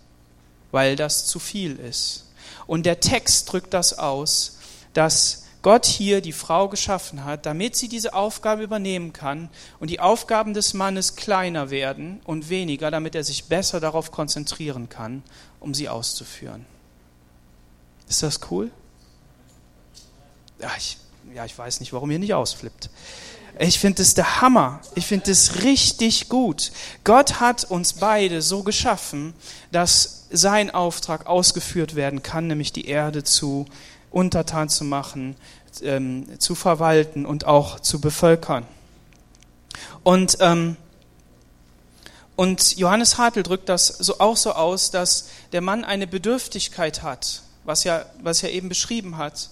[0.72, 2.32] weil das zu viel ist.
[2.66, 4.58] Und der Text drückt das aus,
[4.92, 10.00] dass Gott hier die Frau geschaffen hat, damit sie diese Aufgabe übernehmen kann und die
[10.00, 15.22] Aufgaben des Mannes kleiner werden und weniger, damit er sich besser darauf konzentrieren kann,
[15.60, 16.66] um sie auszuführen.
[18.08, 18.72] Ist das cool?
[20.58, 20.98] Ja, ich
[21.32, 22.90] ja, ich weiß nicht, warum ihr nicht ausflippt.
[23.58, 24.80] Ich finde es der Hammer.
[24.94, 26.72] Ich finde es richtig gut.
[27.04, 29.32] Gott hat uns beide so geschaffen,
[29.72, 33.66] dass sein Auftrag ausgeführt werden kann, nämlich die Erde zu
[34.10, 35.36] untertan zu machen,
[35.82, 38.66] ähm, zu verwalten und auch zu bevölkern.
[40.02, 40.76] Und, ähm,
[42.34, 47.42] und Johannes Hartl drückt das so auch so aus, dass der Mann eine Bedürftigkeit hat,
[47.64, 49.50] was ja, was er eben beschrieben hat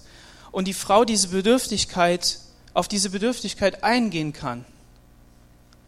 [0.51, 2.39] und die Frau diese Bedürftigkeit,
[2.75, 4.65] auf diese Bedürftigkeit eingehen kann.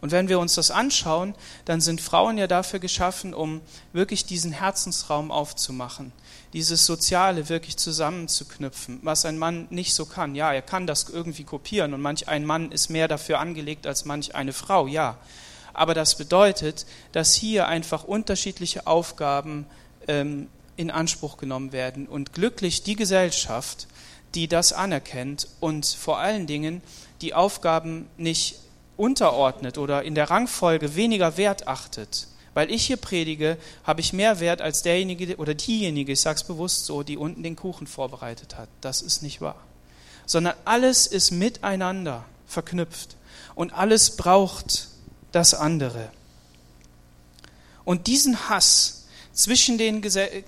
[0.00, 3.60] Und wenn wir uns das anschauen, dann sind Frauen ja dafür geschaffen, um
[3.92, 6.12] wirklich diesen Herzensraum aufzumachen,
[6.52, 10.34] dieses Soziale wirklich zusammenzuknüpfen, was ein Mann nicht so kann.
[10.34, 14.04] Ja, er kann das irgendwie kopieren und manch ein Mann ist mehr dafür angelegt als
[14.04, 15.18] manch eine Frau, ja.
[15.74, 19.66] Aber das bedeutet, dass hier einfach unterschiedliche Aufgaben
[20.06, 23.88] ähm, in Anspruch genommen werden und glücklich die Gesellschaft,
[24.34, 26.82] die das anerkennt und vor allen Dingen
[27.20, 28.56] die Aufgaben nicht
[28.96, 32.28] unterordnet oder in der Rangfolge weniger Wert achtet.
[32.54, 36.44] Weil ich hier predige, habe ich mehr Wert als derjenige oder diejenige, ich sage es
[36.44, 38.68] bewusst so, die unten den Kuchen vorbereitet hat.
[38.80, 39.62] Das ist nicht wahr.
[40.26, 43.16] Sondern alles ist miteinander verknüpft
[43.54, 44.88] und alles braucht
[45.32, 46.10] das andere.
[47.84, 48.97] Und diesen Hass,
[49.38, 50.02] zwischen den,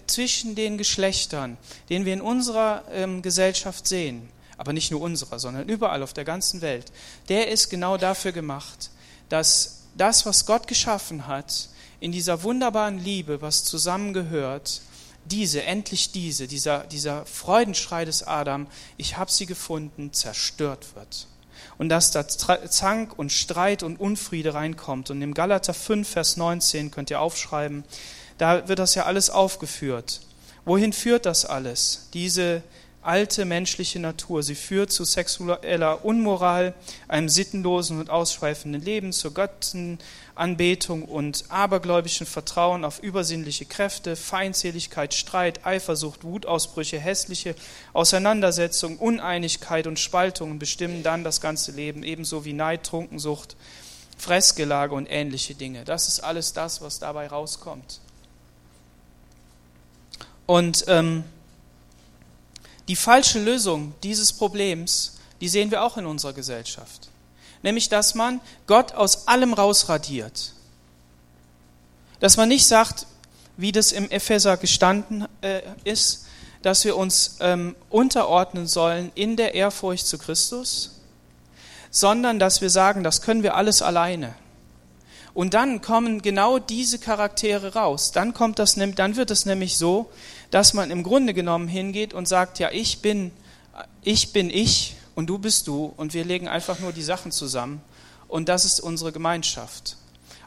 [0.09, 1.57] zwischen den Geschlechtern,
[1.91, 6.25] den wir in unserer ähm, Gesellschaft sehen, aber nicht nur unserer, sondern überall auf der
[6.25, 6.91] ganzen Welt,
[7.29, 8.91] der ist genau dafür gemacht,
[9.29, 11.69] dass das, was Gott geschaffen hat,
[12.01, 14.83] in dieser wunderbaren Liebe, was zusammengehört,
[15.25, 21.29] diese, endlich diese, dieser, dieser Freudenschrei des Adam, ich habe sie gefunden, zerstört wird.
[21.79, 25.11] Und dass da Zank und Streit und Unfriede reinkommt.
[25.11, 27.85] Und im Galater 5, Vers 19 könnt ihr aufschreiben,
[28.41, 30.21] da wird das ja alles aufgeführt.
[30.65, 32.09] Wohin führt das alles?
[32.15, 32.63] Diese
[33.03, 34.43] alte menschliche Natur.
[34.43, 36.75] Sie führt zu sexueller Unmoral,
[37.09, 45.65] einem sittenlosen und ausschweifenden Leben, zur Göttenanbetung und abergläubischen Vertrauen auf übersinnliche Kräfte, Feindseligkeit, Streit,
[45.65, 47.55] Eifersucht, Wutausbrüche, hässliche
[47.95, 53.57] Auseinandersetzungen, Uneinigkeit und Spaltungen bestimmen dann das ganze Leben, ebenso wie Neid, Trunkensucht,
[54.19, 55.85] Fressgelage und ähnliche Dinge.
[55.85, 58.01] Das ist alles das, was dabei rauskommt.
[60.51, 61.23] Und ähm,
[62.89, 67.09] die falsche Lösung dieses Problems, die sehen wir auch in unserer Gesellschaft.
[67.63, 70.55] Nämlich, dass man Gott aus allem rausradiert.
[72.19, 73.07] Dass man nicht sagt,
[73.59, 76.27] wie das im Epheser gestanden äh, ist,
[76.63, 80.97] dass wir uns ähm, unterordnen sollen in der Ehrfurcht zu Christus,
[81.93, 84.35] sondern dass wir sagen, das können wir alles alleine.
[85.33, 88.13] Und dann kommen genau diese Charaktere raus.
[88.13, 90.11] Dann kommt das, dann wird es nämlich so,
[90.51, 93.31] dass man im Grunde genommen hingeht und sagt, ja, ich bin,
[94.03, 97.81] ich bin ich und du bist du und wir legen einfach nur die Sachen zusammen
[98.27, 99.97] und das ist unsere Gemeinschaft.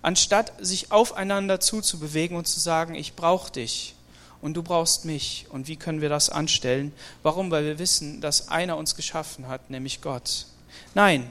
[0.02, 3.96] Anstatt sich aufeinander zuzubewegen und zu sagen, ich brauche dich
[4.41, 6.91] und du brauchst mich und wie können wir das anstellen?
[7.22, 7.52] Warum?
[7.52, 10.46] Weil wir wissen, dass einer uns geschaffen hat, nämlich Gott.
[10.93, 11.30] Nein,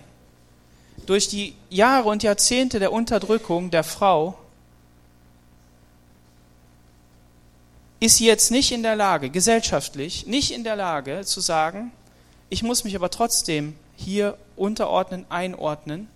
[1.06, 4.38] durch die Jahre und Jahrzehnte der Unterdrückung der Frau
[8.00, 11.92] ist sie jetzt nicht in der Lage, gesellschaftlich nicht in der Lage zu sagen,
[12.50, 16.08] ich muss mich aber trotzdem hier unterordnen, einordnen,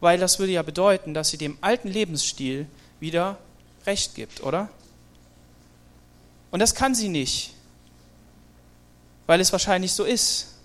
[0.00, 2.66] weil das würde ja bedeuten, dass sie dem alten Lebensstil
[2.98, 3.38] wieder
[3.86, 4.68] Recht gibt, oder?
[6.50, 7.52] Und das kann sie nicht,
[9.26, 10.55] weil es wahrscheinlich so ist.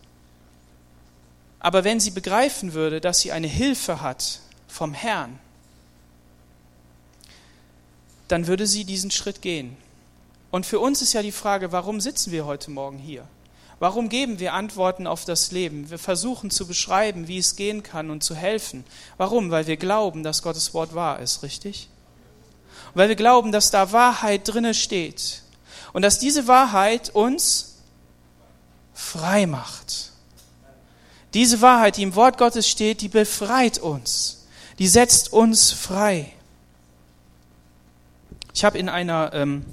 [1.62, 5.40] Aber wenn sie begreifen würde, dass sie eine Hilfe hat vom Herrn,
[8.28, 9.78] dann würde sie diesen Schritt gehen.
[10.50, 13.26] Und für uns ist ja die Frage, warum sitzen wir heute Morgen hier?
[13.80, 15.90] Warum geben wir Antworten auf das Leben?
[15.90, 18.84] Wir versuchen zu beschreiben, wie es gehen kann und zu helfen.
[19.18, 19.52] Warum?
[19.52, 21.90] Weil wir glauben, dass Gottes Wort wahr ist, richtig?
[22.94, 25.44] Und weil wir glauben, dass da Wahrheit drinne steht
[25.94, 27.78] und dass diese Wahrheit uns
[28.94, 30.11] frei macht.
[31.34, 34.46] Diese Wahrheit, die im Wort Gottes steht, die befreit uns,
[34.80, 36.32] die setzt uns frei.
[38.54, 39.66] Ich habe in einer ähm,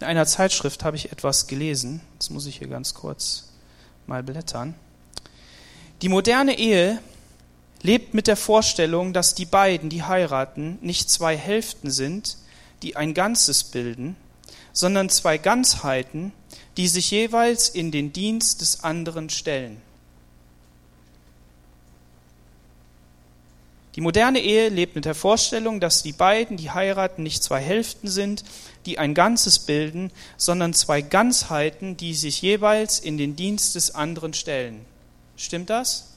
[0.00, 2.00] in einer Zeitschrift habe ich etwas gelesen.
[2.18, 3.48] Das muss ich hier ganz kurz
[4.06, 4.74] mal blättern.
[6.02, 7.00] Die moderne Ehe
[7.82, 12.36] lebt mit der Vorstellung, dass die beiden, die heiraten, nicht zwei Hälften sind,
[12.82, 14.14] die ein Ganzes bilden,
[14.72, 16.32] sondern zwei Ganzheiten,
[16.76, 19.82] die sich jeweils in den Dienst des anderen stellen.
[23.98, 28.06] Die moderne Ehe lebt mit der Vorstellung, dass die beiden, die heiraten, nicht zwei Hälften
[28.06, 28.44] sind,
[28.86, 34.34] die ein Ganzes bilden, sondern zwei Ganzheiten, die sich jeweils in den Dienst des anderen
[34.34, 34.84] stellen.
[35.36, 36.10] Stimmt das?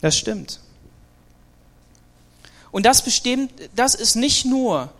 [0.00, 0.58] Das stimmt.
[2.72, 4.90] Und das bestimmt, das ist nicht nur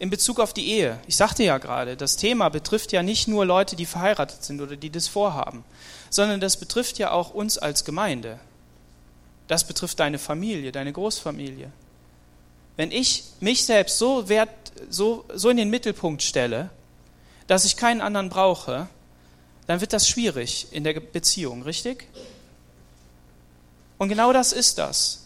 [0.00, 0.98] in Bezug auf die Ehe.
[1.06, 4.74] Ich sagte ja gerade, das Thema betrifft ja nicht nur Leute, die verheiratet sind oder
[4.74, 5.62] die das vorhaben,
[6.10, 8.40] sondern das betrifft ja auch uns als Gemeinde.
[9.52, 11.70] Das betrifft deine Familie, deine Großfamilie.
[12.78, 14.48] Wenn ich mich selbst so, wert,
[14.88, 16.70] so, so in den Mittelpunkt stelle,
[17.48, 18.88] dass ich keinen anderen brauche,
[19.66, 22.06] dann wird das schwierig in der Beziehung, richtig?
[23.98, 25.24] Und genau das ist das.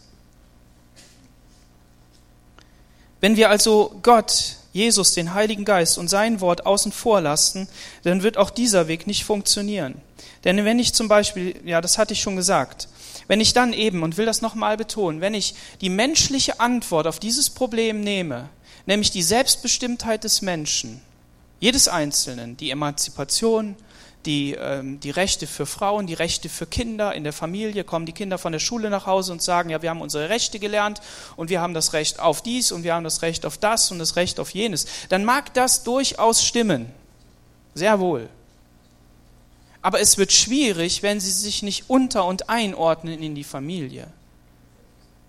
[3.21, 7.69] Wenn wir also Gott, Jesus, den Heiligen Geist und sein Wort außen vor lassen,
[8.03, 10.01] dann wird auch dieser Weg nicht funktionieren.
[10.43, 12.89] Denn wenn ich zum Beispiel, ja, das hatte ich schon gesagt,
[13.27, 17.19] wenn ich dann eben, und will das nochmal betonen, wenn ich die menschliche Antwort auf
[17.19, 18.49] dieses Problem nehme,
[18.85, 21.01] nämlich die Selbstbestimmtheit des Menschen,
[21.59, 23.75] jedes Einzelnen, die Emanzipation,
[24.25, 28.11] die, ähm, die Rechte für Frauen, die Rechte für Kinder in der Familie, kommen die
[28.11, 31.01] Kinder von der Schule nach Hause und sagen, ja, wir haben unsere Rechte gelernt
[31.35, 33.99] und wir haben das Recht auf dies und wir haben das Recht auf das und
[33.99, 36.87] das Recht auf jenes, dann mag das durchaus stimmen.
[37.73, 38.29] Sehr wohl.
[39.87, 44.09] Aber es wird schwierig, wenn sie sich nicht unter und einordnen in die Familie.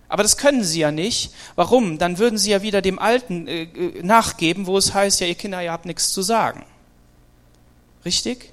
[0.09, 1.33] Aber das können sie ja nicht.
[1.55, 1.99] Warum?
[1.99, 5.37] Dann würden sie ja wieder dem Alten äh, äh nachgeben, wo es heißt, ja, ihr
[5.37, 6.67] Kinder, ihr habt nichts zu sagen.
[8.05, 8.53] Richtig?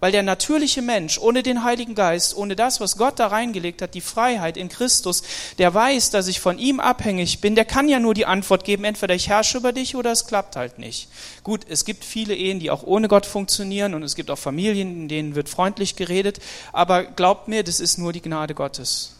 [0.00, 3.94] Weil der natürliche Mensch ohne den Heiligen Geist, ohne das, was Gott da reingelegt hat,
[3.94, 5.22] die Freiheit in Christus,
[5.58, 8.84] der weiß, dass ich von ihm abhängig bin, der kann ja nur die Antwort geben,
[8.84, 11.08] entweder ich herrsche über dich oder es klappt halt nicht.
[11.44, 15.02] Gut, es gibt viele Ehen, die auch ohne Gott funktionieren und es gibt auch Familien,
[15.02, 16.40] in denen wird freundlich geredet,
[16.72, 19.16] aber glaubt mir, das ist nur die Gnade Gottes.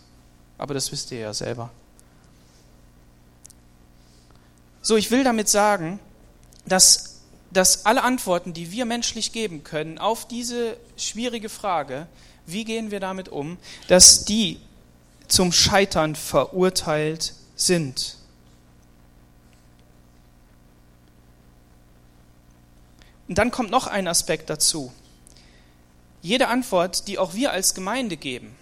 [0.57, 1.71] Aber das wisst ihr ja selber.
[4.83, 6.01] So, ich will damit sagen,
[6.65, 7.10] dass
[7.51, 12.07] dass alle Antworten, die wir menschlich geben können auf diese schwierige Frage,
[12.47, 13.59] wie gehen wir damit um,
[13.89, 14.61] dass die
[15.29, 18.17] zum Scheitern verurteilt sind.
[23.29, 24.93] Und dann kommt noch ein Aspekt dazu.
[26.21, 28.55] Jede Antwort, die auch wir als Gemeinde geben,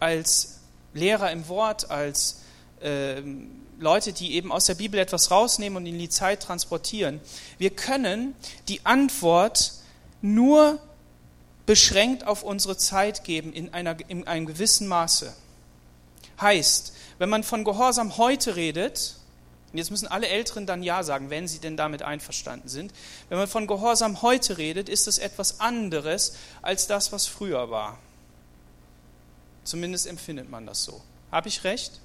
[0.00, 0.60] als
[0.94, 2.40] Lehrer im Wort, als
[2.80, 3.22] äh,
[3.78, 7.20] Leute, die eben aus der Bibel etwas rausnehmen und in die Zeit transportieren.
[7.58, 8.34] Wir können
[8.68, 9.72] die Antwort
[10.22, 10.78] nur
[11.66, 15.32] beschränkt auf unsere Zeit geben in, einer, in einem gewissen Maße.
[16.40, 19.16] Heißt, wenn man von Gehorsam heute redet,
[19.72, 22.92] und jetzt müssen alle Älteren dann Ja sagen, wenn sie denn damit einverstanden sind,
[23.28, 27.98] wenn man von Gehorsam heute redet, ist es etwas anderes als das, was früher war.
[29.64, 31.02] Zumindest empfindet man das so.
[31.32, 32.00] Habe ich recht?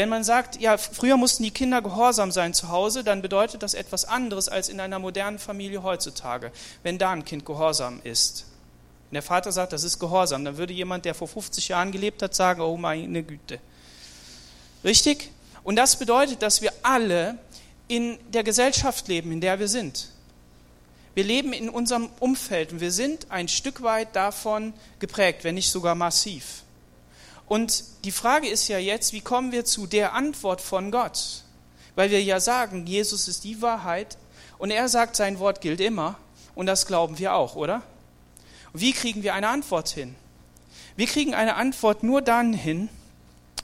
[0.00, 3.74] Wenn man sagt, ja, früher mussten die Kinder gehorsam sein zu Hause, dann bedeutet das
[3.74, 8.46] etwas anderes als in einer modernen Familie heutzutage, wenn da ein Kind gehorsam ist.
[9.10, 12.22] Wenn der Vater sagt, das ist gehorsam, dann würde jemand, der vor 50 Jahren gelebt
[12.22, 13.58] hat, sagen, oh meine Güte.
[14.84, 15.32] Richtig?
[15.64, 17.36] Und das bedeutet, dass wir alle
[17.86, 20.08] in der Gesellschaft leben, in der wir sind.
[21.12, 25.70] Wir leben in unserem Umfeld und wir sind ein Stück weit davon geprägt, wenn nicht
[25.70, 26.62] sogar massiv.
[27.50, 31.42] Und die Frage ist ja jetzt, wie kommen wir zu der Antwort von Gott?
[31.96, 34.16] Weil wir ja sagen, Jesus ist die Wahrheit
[34.58, 36.16] Und er sagt, sein Wort gilt immer.
[36.54, 37.82] Und das glauben wir auch, oder?
[38.72, 40.14] Wie kriegen wir eine Antwort hin?
[40.94, 42.88] Wir kriegen eine Antwort nur dann hin,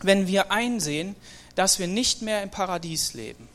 [0.01, 1.14] wenn wir einsehen,
[1.55, 3.47] dass wir nicht mehr im Paradies leben.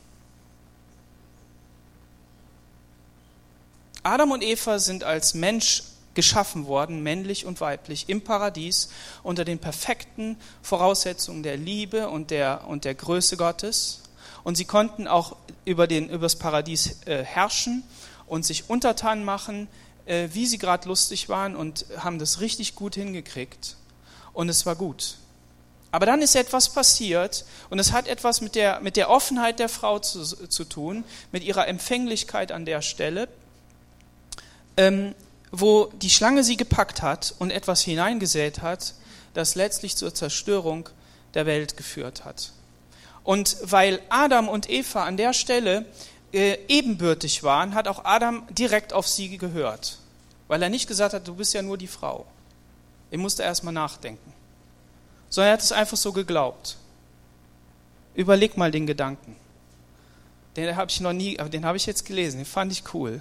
[4.02, 5.82] Adam und Eva sind als Mensch
[6.14, 8.90] geschaffen worden, männlich und weiblich, im Paradies
[9.22, 14.02] unter den perfekten Voraussetzungen der Liebe und der, und der Größe Gottes.
[14.44, 17.84] Und sie konnten auch über, den, über das Paradies äh, herrschen
[18.26, 19.68] und sich untertan machen,
[20.06, 23.76] äh, wie sie gerade lustig waren und haben das richtig gut hingekriegt.
[24.32, 25.16] Und es war gut.
[25.92, 29.68] Aber dann ist etwas passiert und es hat etwas mit der, mit der Offenheit der
[29.68, 33.28] Frau zu, zu tun, mit ihrer Empfänglichkeit an der Stelle,
[34.78, 35.14] ähm,
[35.52, 38.94] wo die Schlange sie gepackt hat und etwas hineingesät hat,
[39.34, 40.88] das letztlich zur Zerstörung
[41.34, 42.52] der Welt geführt hat.
[43.22, 45.84] Und weil Adam und Eva an der Stelle
[46.32, 49.98] äh, ebenbürtig waren, hat auch Adam direkt auf sie gehört,
[50.48, 52.26] weil er nicht gesagt hat, du bist ja nur die Frau.
[53.10, 54.32] Er musste erstmal nachdenken,
[55.28, 56.78] sondern er hat es einfach so geglaubt.
[58.14, 59.36] Überleg mal den Gedanken.
[60.56, 63.20] Den habe ich noch nie, aber den habe ich jetzt gelesen, den fand ich cool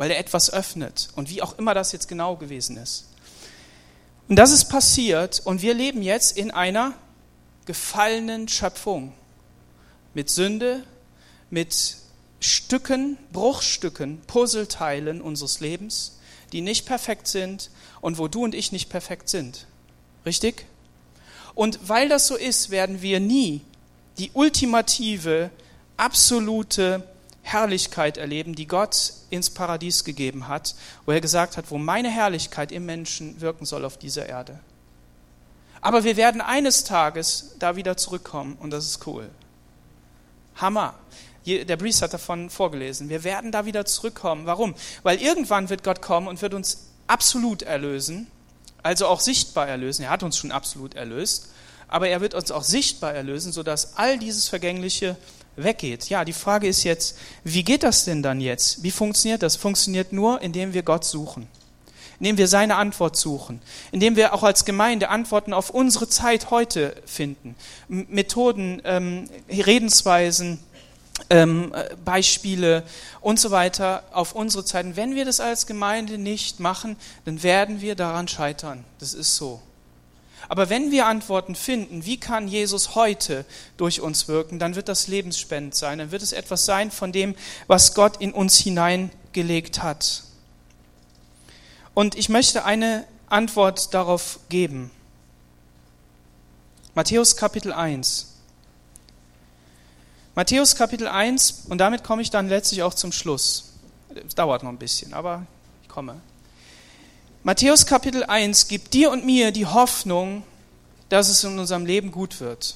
[0.00, 3.04] weil er etwas öffnet und wie auch immer das jetzt genau gewesen ist.
[4.30, 6.94] Und das ist passiert und wir leben jetzt in einer
[7.66, 9.12] gefallenen Schöpfung
[10.14, 10.84] mit Sünde,
[11.50, 11.96] mit
[12.40, 16.18] Stücken, Bruchstücken, Puzzleteilen unseres Lebens,
[16.50, 17.70] die nicht perfekt sind
[18.00, 19.66] und wo du und ich nicht perfekt sind.
[20.24, 20.64] Richtig?
[21.54, 23.60] Und weil das so ist, werden wir nie
[24.16, 25.50] die ultimative,
[25.98, 27.06] absolute
[27.42, 30.74] Herrlichkeit erleben, die Gott ins Paradies gegeben hat,
[31.06, 34.60] wo er gesagt hat, wo meine Herrlichkeit im Menschen wirken soll auf dieser Erde.
[35.80, 39.30] Aber wir werden eines Tages da wieder zurückkommen und das ist cool.
[40.56, 40.94] Hammer.
[41.46, 43.08] Der Breeze hat davon vorgelesen.
[43.08, 44.44] Wir werden da wieder zurückkommen.
[44.44, 44.74] Warum?
[45.02, 48.26] Weil irgendwann wird Gott kommen und wird uns absolut erlösen,
[48.82, 50.04] also auch sichtbar erlösen.
[50.04, 51.48] Er hat uns schon absolut erlöst,
[51.90, 55.16] aber er wird uns auch sichtbar erlösen, sodass all dieses Vergängliche
[55.56, 56.08] weggeht.
[56.08, 58.82] Ja, die Frage ist jetzt, wie geht das denn dann jetzt?
[58.82, 59.56] Wie funktioniert das?
[59.56, 61.48] Funktioniert nur, indem wir Gott suchen,
[62.20, 63.60] indem wir seine Antwort suchen,
[63.90, 67.56] indem wir auch als Gemeinde Antworten auf unsere Zeit heute finden,
[67.88, 70.60] Methoden, ähm, Redensweisen,
[71.28, 71.74] ähm,
[72.04, 72.84] Beispiele
[73.20, 74.96] und so weiter auf unsere Zeiten.
[74.96, 78.84] Wenn wir das als Gemeinde nicht machen, dann werden wir daran scheitern.
[79.00, 79.60] Das ist so.
[80.48, 83.44] Aber wenn wir Antworten finden, wie kann Jesus heute
[83.76, 87.34] durch uns wirken, dann wird das lebensspendend sein, dann wird es etwas sein von dem,
[87.66, 90.24] was Gott in uns hineingelegt hat.
[91.94, 94.90] Und ich möchte eine Antwort darauf geben.
[96.94, 98.26] Matthäus Kapitel 1.
[100.34, 103.72] Matthäus Kapitel 1, und damit komme ich dann letztlich auch zum Schluss.
[104.26, 105.46] Es dauert noch ein bisschen, aber
[105.82, 106.20] ich komme.
[107.42, 110.42] Matthäus Kapitel 1 gibt dir und mir die Hoffnung,
[111.08, 112.74] dass es in unserem Leben gut wird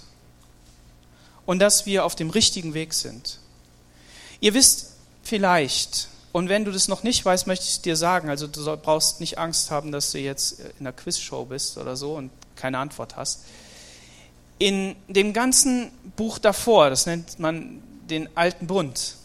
[1.45, 3.41] und dass wir auf dem richtigen Weg sind.
[4.41, 4.93] Ihr wisst
[5.23, 9.21] vielleicht, und wenn du das noch nicht weißt, möchte ich dir sagen, also du brauchst
[9.21, 13.17] nicht Angst haben, dass du jetzt in einer Quizshow bist oder so und keine Antwort
[13.17, 13.41] hast.
[14.59, 19.17] In dem ganzen Buch davor, das nennt man den Alten Bund,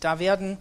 [0.00, 0.56] da werden,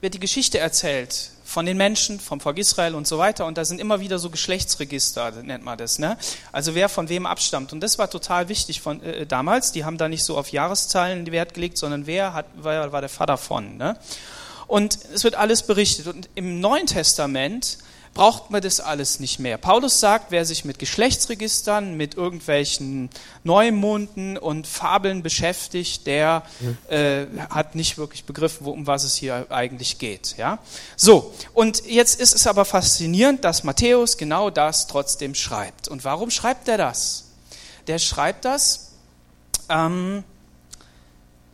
[0.00, 3.46] wird die Geschichte erzählt von den Menschen, vom Volk Israel und so weiter.
[3.46, 6.00] Und da sind immer wieder so Geschlechtsregister, nennt man das.
[6.00, 6.18] Ne?
[6.50, 7.72] Also wer von wem abstammt.
[7.72, 9.70] Und das war total wichtig von äh, damals.
[9.70, 13.08] Die haben da nicht so auf Jahreszahlen Wert gelegt, sondern wer hat, war, war der
[13.08, 13.76] Vater von.
[13.76, 13.96] Ne?
[14.66, 16.08] Und es wird alles berichtet.
[16.08, 17.78] Und im Neuen Testament
[18.14, 19.58] braucht man das alles nicht mehr.
[19.58, 23.10] Paulus sagt, wer sich mit Geschlechtsregistern, mit irgendwelchen
[23.42, 26.44] Neumonden und Fabeln beschäftigt, der
[26.88, 30.36] äh, hat nicht wirklich begriffen, um was es hier eigentlich geht.
[30.38, 30.60] Ja?
[30.96, 35.88] So, und jetzt ist es aber faszinierend, dass Matthäus genau das trotzdem schreibt.
[35.88, 37.24] Und warum schreibt er das?
[37.88, 38.92] Der schreibt das,
[39.68, 40.22] ähm,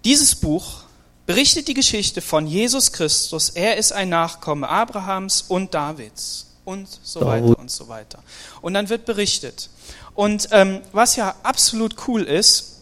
[0.05, 0.83] dieses Buch
[1.25, 3.49] berichtet die Geschichte von Jesus Christus.
[3.49, 8.23] Er ist ein Nachkomme Abrahams und Davids und so weiter und so weiter.
[8.63, 9.69] Und dann wird berichtet.
[10.15, 12.81] Und ähm, was ja absolut cool ist,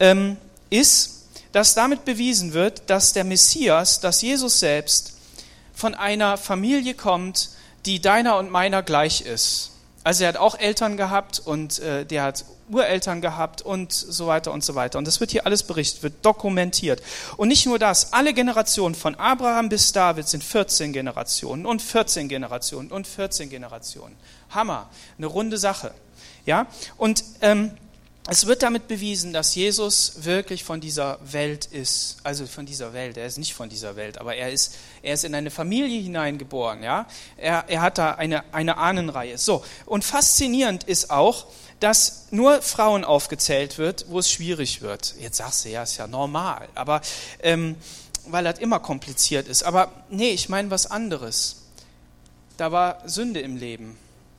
[0.00, 0.36] ähm,
[0.70, 5.14] ist, dass damit bewiesen wird, dass der Messias, dass Jesus selbst
[5.74, 7.50] von einer Familie kommt,
[7.86, 9.70] die deiner und meiner gleich ist.
[10.04, 14.52] Also er hat auch Eltern gehabt und äh, der hat Ureltern gehabt und so weiter
[14.52, 14.98] und so weiter.
[14.98, 17.02] Und das wird hier alles berichtet, wird dokumentiert.
[17.36, 22.28] Und nicht nur das, alle Generationen von Abraham bis David sind 14 Generationen und 14
[22.28, 24.16] Generationen und 14 Generationen.
[24.50, 25.92] Hammer, eine runde Sache.
[26.46, 26.66] Ja,
[26.96, 27.72] und ähm,
[28.30, 32.18] es wird damit bewiesen, dass Jesus wirklich von dieser Welt ist.
[32.24, 33.16] Also von dieser Welt.
[33.16, 36.82] Er ist nicht von dieser Welt, aber er ist, er ist in eine Familie hineingeboren.
[36.82, 37.06] Ja?
[37.38, 39.38] Er, er hat da eine, eine Ahnenreihe.
[39.38, 39.64] So.
[39.86, 41.46] Und faszinierend ist auch,
[41.80, 45.14] dass nur Frauen aufgezählt wird, wo es schwierig wird.
[45.20, 46.68] Jetzt sagst du, ja, ist ja normal.
[46.74, 47.00] Aber,
[47.40, 47.76] ähm,
[48.26, 49.62] weil das immer kompliziert ist.
[49.62, 51.62] Aber nee, ich meine was anderes.
[52.56, 53.96] Da war Sünde im Leben.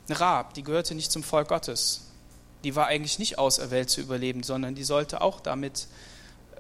[0.08, 2.02] Eine Rab, die gehörte nicht zum Volk Gottes
[2.64, 5.88] die war eigentlich nicht auserwählt zu überleben, sondern die sollte auch damit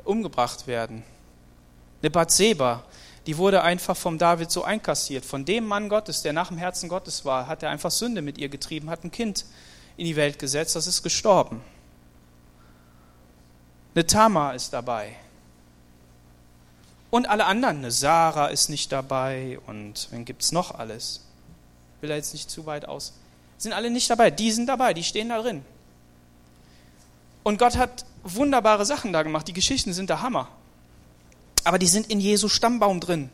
[0.03, 1.03] umgebracht werden.
[2.01, 2.83] Eine Bathseba,
[3.25, 5.25] die wurde einfach vom David so einkassiert.
[5.25, 8.37] Von dem Mann Gottes, der nach dem Herzen Gottes war, hat er einfach Sünde mit
[8.37, 9.45] ihr getrieben, hat ein Kind
[9.99, 11.61] in die Welt gesetzt, das ist gestorben.
[13.93, 15.13] Eine Tama ist dabei.
[17.09, 21.25] Und alle anderen, eine Sarah ist nicht dabei und wen gibt es noch alles?
[21.99, 23.13] Will er jetzt nicht zu weit aus.
[23.57, 25.65] Sind alle nicht dabei, die sind dabei, die stehen da drin.
[27.43, 29.49] Und Gott hat wunderbare Sachen da gemacht.
[29.49, 30.47] Die Geschichten sind der Hammer.
[31.65, 33.29] Aber die sind in Jesu Stammbaum drin.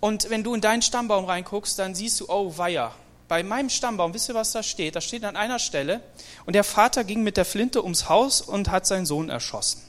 [0.00, 2.92] Und wenn du in deinen Stammbaum reinguckst, dann siehst du, oh weia.
[3.28, 4.94] Bei meinem Stammbaum, wisst ihr, was da steht?
[4.94, 6.00] Da steht an einer Stelle,
[6.44, 9.82] und der Vater ging mit der Flinte ums Haus und hat seinen Sohn erschossen.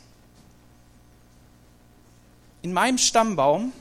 [2.64, 3.72] In meinem Stammbaum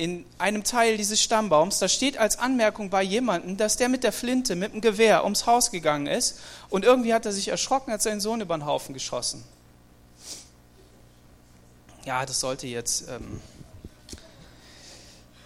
[0.00, 4.12] in einem Teil dieses Stammbaums, da steht als Anmerkung bei jemandem, dass der mit der
[4.12, 6.40] Flinte, mit dem Gewehr ums Haus gegangen ist
[6.70, 9.44] und irgendwie hat er sich erschrocken, hat seinen Sohn über den Haufen geschossen.
[12.06, 13.10] Ja, das sollte jetzt.
[13.10, 13.42] Ähm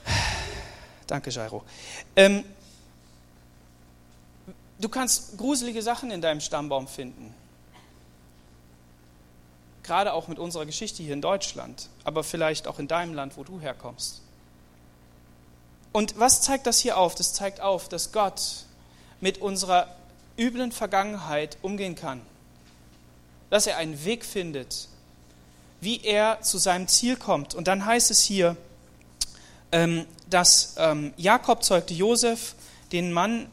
[1.09, 1.65] Danke, Jairo.
[2.15, 2.45] Ähm
[4.79, 7.35] du kannst gruselige Sachen in deinem Stammbaum finden.
[9.83, 13.45] Gerade auch mit unserer Geschichte hier in Deutschland, aber vielleicht auch in deinem Land, wo
[13.45, 14.23] du herkommst.
[15.93, 17.15] Und was zeigt das hier auf?
[17.15, 18.65] Das zeigt auf, dass Gott
[19.21, 19.95] mit unserer
[20.37, 22.21] üblen Vergangenheit umgehen kann.
[23.51, 24.89] Dass er einen Weg findet,
[25.81, 27.55] wie er zu seinem Ziel kommt.
[27.55, 28.57] Und dann heißt es hier,
[29.71, 32.55] ähm, dass ähm, Jakob zeugte Josef,
[32.91, 33.47] den Mann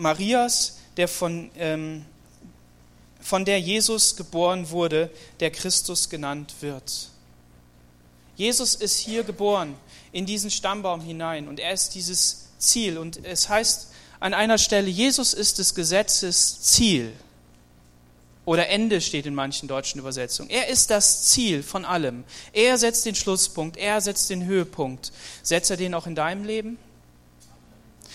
[0.00, 2.04] Marias, der von, ähm,
[3.20, 7.08] von der Jesus geboren wurde, der Christus genannt wird.
[8.36, 9.76] Jesus ist hier geboren
[10.12, 12.96] in diesen Stammbaum hinein und er ist dieses Ziel.
[12.96, 13.88] Und es heißt
[14.18, 17.12] an einer Stelle, Jesus ist des Gesetzes Ziel.
[18.46, 20.50] Oder Ende steht in manchen deutschen Übersetzungen.
[20.50, 22.24] Er ist das Ziel von allem.
[22.52, 25.12] Er setzt den Schlusspunkt, er setzt den Höhepunkt.
[25.42, 26.78] Setzt er den auch in deinem Leben?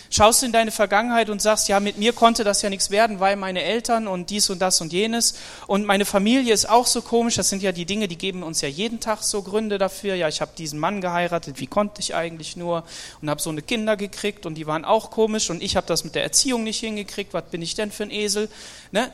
[0.09, 3.19] Schaust du in deine Vergangenheit und sagst, ja, mit mir konnte das ja nichts werden,
[3.19, 5.35] weil meine Eltern und dies und das und jenes
[5.67, 7.35] und meine Familie ist auch so komisch.
[7.35, 10.15] Das sind ja die Dinge, die geben uns ja jeden Tag so Gründe dafür.
[10.15, 12.83] Ja, ich habe diesen Mann geheiratet, wie konnte ich eigentlich nur?
[13.21, 16.03] Und habe so eine Kinder gekriegt und die waren auch komisch und ich habe das
[16.03, 17.33] mit der Erziehung nicht hingekriegt.
[17.33, 18.49] Was bin ich denn für ein Esel?
[18.91, 19.11] Ne?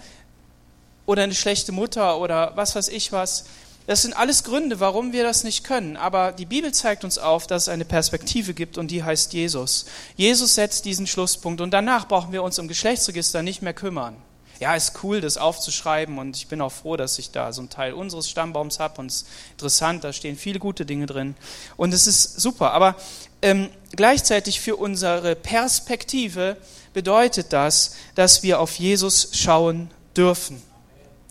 [1.06, 3.46] Oder eine schlechte Mutter oder was weiß ich was.
[3.88, 5.98] Das sind alles Gründe, warum wir das nicht können.
[5.98, 9.86] Aber die Bibel zeigt uns auf, dass es eine Perspektive gibt und die heißt Jesus.
[10.16, 14.16] Jesus setzt diesen Schlusspunkt und danach brauchen wir uns um Geschlechtsregister nicht mehr kümmern.
[14.60, 17.72] Ja, ist cool, das aufzuschreiben und ich bin auch froh, dass ich da so einen
[17.72, 21.34] Teil unseres Stammbaums habe und es ist interessant, da stehen viele gute Dinge drin
[21.78, 22.72] und es ist super.
[22.74, 22.96] Aber
[23.42, 26.58] ähm, gleichzeitig für unsere Perspektive
[26.94, 30.62] bedeutet das, dass wir auf Jesus schauen dürfen.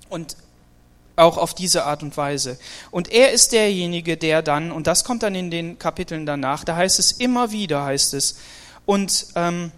[0.09, 0.37] Und
[1.21, 2.59] auch auf diese Art und Weise.
[2.91, 6.77] Und er ist derjenige, der dann, und das kommt dann in den Kapiteln danach, da
[6.77, 8.37] heißt es immer wieder, heißt es,
[8.87, 9.73] und ähm,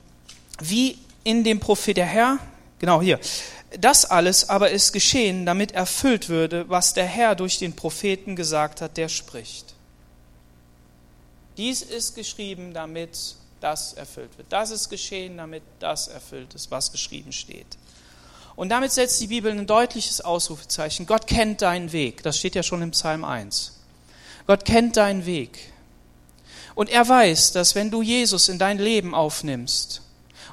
[0.60, 2.38] wie in dem Prophet der Herr,
[2.78, 3.18] genau hier,
[3.78, 8.80] das alles aber ist geschehen, damit erfüllt würde, was der Herr durch den Propheten gesagt
[8.80, 9.74] hat, der spricht.
[11.56, 14.50] Dies ist geschrieben, damit das erfüllt wird.
[14.50, 17.66] Das ist geschehen, damit das erfüllt ist, was geschrieben steht.
[18.54, 21.06] Und damit setzt die Bibel ein deutliches Ausrufezeichen.
[21.06, 22.22] Gott kennt deinen Weg.
[22.22, 23.78] Das steht ja schon im Psalm 1.
[24.46, 25.72] Gott kennt deinen Weg.
[26.74, 30.02] Und er weiß, dass wenn du Jesus in dein Leben aufnimmst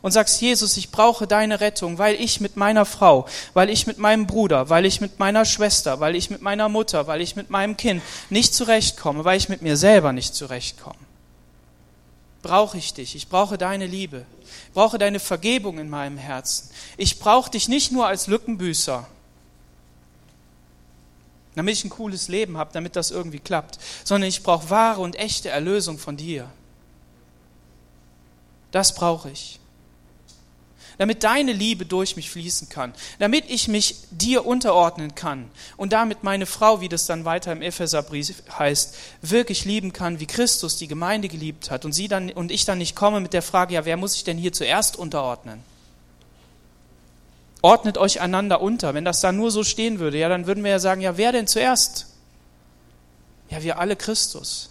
[0.02, 3.98] und sagst, Jesus, ich brauche deine Rettung, weil ich mit meiner Frau, weil ich mit
[3.98, 7.50] meinem Bruder, weil ich mit meiner Schwester, weil ich mit meiner Mutter, weil ich mit
[7.50, 11.09] meinem Kind nicht zurechtkomme, weil ich mit mir selber nicht zurechtkomme
[12.42, 13.16] brauche ich dich.
[13.16, 14.26] Ich brauche deine Liebe.
[14.68, 16.70] Ich brauche deine Vergebung in meinem Herzen.
[16.98, 19.08] Ich brauche dich nicht nur als Lückenbüßer,
[21.56, 25.16] damit ich ein cooles Leben habe, damit das irgendwie klappt, sondern ich brauche wahre und
[25.16, 26.50] echte Erlösung von dir.
[28.72, 29.60] Das brauche ich
[31.00, 36.24] damit deine Liebe durch mich fließen kann, damit ich mich dir unterordnen kann und damit
[36.24, 40.88] meine Frau, wie das dann weiter im Epheserbrief heißt, wirklich lieben kann, wie Christus die
[40.88, 43.86] Gemeinde geliebt hat und sie dann und ich dann nicht komme mit der Frage, ja,
[43.86, 45.64] wer muss ich denn hier zuerst unterordnen?
[47.62, 48.94] ordnet euch einander unter.
[48.94, 51.32] Wenn das da nur so stehen würde, ja, dann würden wir ja sagen, ja, wer
[51.32, 52.08] denn zuerst?
[53.50, 54.70] Ja, wir alle Christus.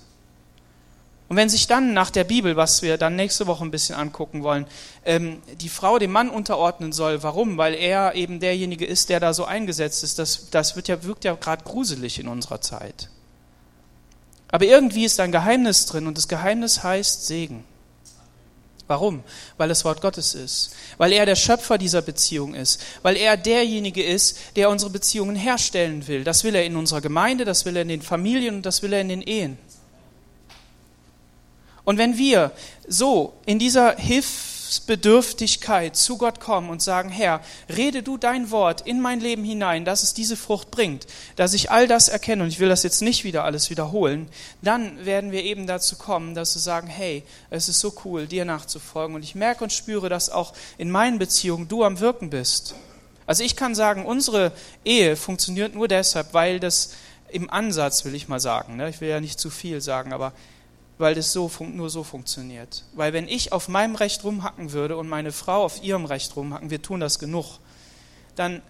[1.28, 4.42] Und wenn sich dann nach der Bibel, was wir dann nächste Woche ein bisschen angucken
[4.42, 4.66] wollen,
[5.04, 7.58] ähm, die Frau dem Mann unterordnen soll, warum?
[7.58, 11.24] Weil er eben derjenige ist, der da so eingesetzt ist, das, das wird ja, wirkt
[11.24, 13.10] ja gerade gruselig in unserer Zeit.
[14.50, 17.64] Aber irgendwie ist ein Geheimnis drin und das Geheimnis heißt Segen.
[18.86, 19.22] Warum?
[19.58, 20.74] Weil es Wort Gottes ist.
[20.96, 22.80] Weil er der Schöpfer dieser Beziehung ist.
[23.02, 26.24] Weil er derjenige ist, der unsere Beziehungen herstellen will.
[26.24, 28.94] Das will er in unserer Gemeinde, das will er in den Familien und das will
[28.94, 29.58] er in den Ehen.
[31.88, 32.52] Und wenn wir
[32.86, 37.40] so in dieser Hilfsbedürftigkeit zu Gott kommen und sagen, Herr,
[37.74, 41.70] rede du dein Wort in mein Leben hinein, dass es diese Frucht bringt, dass ich
[41.70, 44.28] all das erkenne und ich will das jetzt nicht wieder alles wiederholen,
[44.60, 48.44] dann werden wir eben dazu kommen, dass wir sagen, hey, es ist so cool, dir
[48.44, 52.74] nachzufolgen und ich merke und spüre, dass auch in meinen Beziehungen du am Wirken bist.
[53.24, 54.52] Also ich kann sagen, unsere
[54.84, 56.90] Ehe funktioniert nur deshalb, weil das
[57.30, 60.34] im Ansatz, will ich mal sagen, ne, ich will ja nicht zu viel sagen, aber
[60.98, 62.84] weil das so, nur so funktioniert.
[62.92, 66.70] Weil wenn ich auf meinem Recht rumhacken würde und meine Frau auf ihrem Recht rumhacken,
[66.70, 67.60] wir tun das genug,
[68.34, 68.62] dann,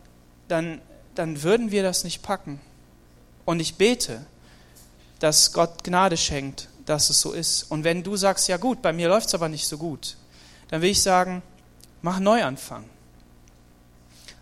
[0.46, 0.80] dann,
[1.14, 2.60] dann würden wir das nicht packen.
[3.44, 4.26] Und ich bete,
[5.18, 7.64] dass Gott Gnade schenkt, dass es so ist.
[7.70, 10.16] Und wenn du sagst, ja gut, bei mir läuft es aber nicht so gut,
[10.68, 11.42] dann will ich sagen,
[12.02, 12.84] mach Neuanfang.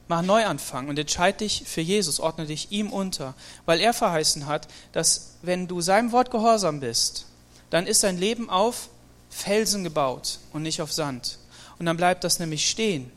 [0.09, 3.35] Mach Neuanfang und entscheide dich für Jesus, ordne dich ihm unter,
[3.65, 7.27] weil er verheißen hat, dass wenn du seinem Wort gehorsam bist,
[7.71, 8.89] dann ist dein Leben auf
[9.31, 11.39] Felsen gebaut und nicht auf Sand.
[11.79, 13.11] Und dann bleibt das nämlich stehen.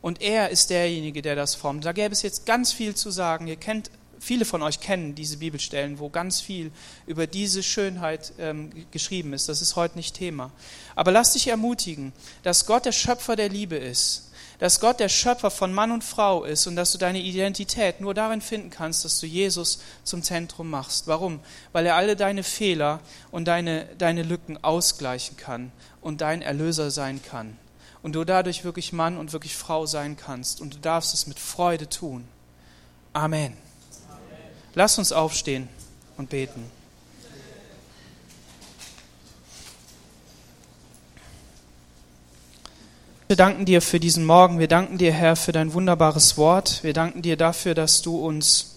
[0.00, 1.84] Und er ist derjenige, der das formt.
[1.84, 3.48] Da gäbe es jetzt ganz viel zu sagen.
[3.48, 6.70] Ihr kennt, viele von euch kennen diese Bibelstellen, wo ganz viel
[7.06, 9.48] über diese Schönheit ähm, geschrieben ist.
[9.48, 10.52] Das ist heute nicht Thema.
[10.94, 12.12] Aber lass dich ermutigen,
[12.44, 14.27] dass Gott der Schöpfer der Liebe ist
[14.58, 18.12] dass Gott der Schöpfer von Mann und Frau ist und dass du deine Identität nur
[18.12, 21.06] darin finden kannst, dass du Jesus zum Zentrum machst.
[21.06, 21.40] Warum?
[21.72, 23.00] Weil er alle deine Fehler
[23.30, 27.56] und deine, deine Lücken ausgleichen kann und dein Erlöser sein kann.
[28.02, 30.60] Und du dadurch wirklich Mann und wirklich Frau sein kannst.
[30.60, 32.26] Und du darfst es mit Freude tun.
[33.12, 33.52] Amen.
[33.52, 33.56] Amen.
[34.74, 35.68] Lass uns aufstehen
[36.16, 36.77] und beten.
[43.28, 44.58] Wir danken dir für diesen Morgen.
[44.58, 46.82] Wir danken dir, Herr, für dein wunderbares Wort.
[46.82, 48.76] Wir danken dir dafür, dass du uns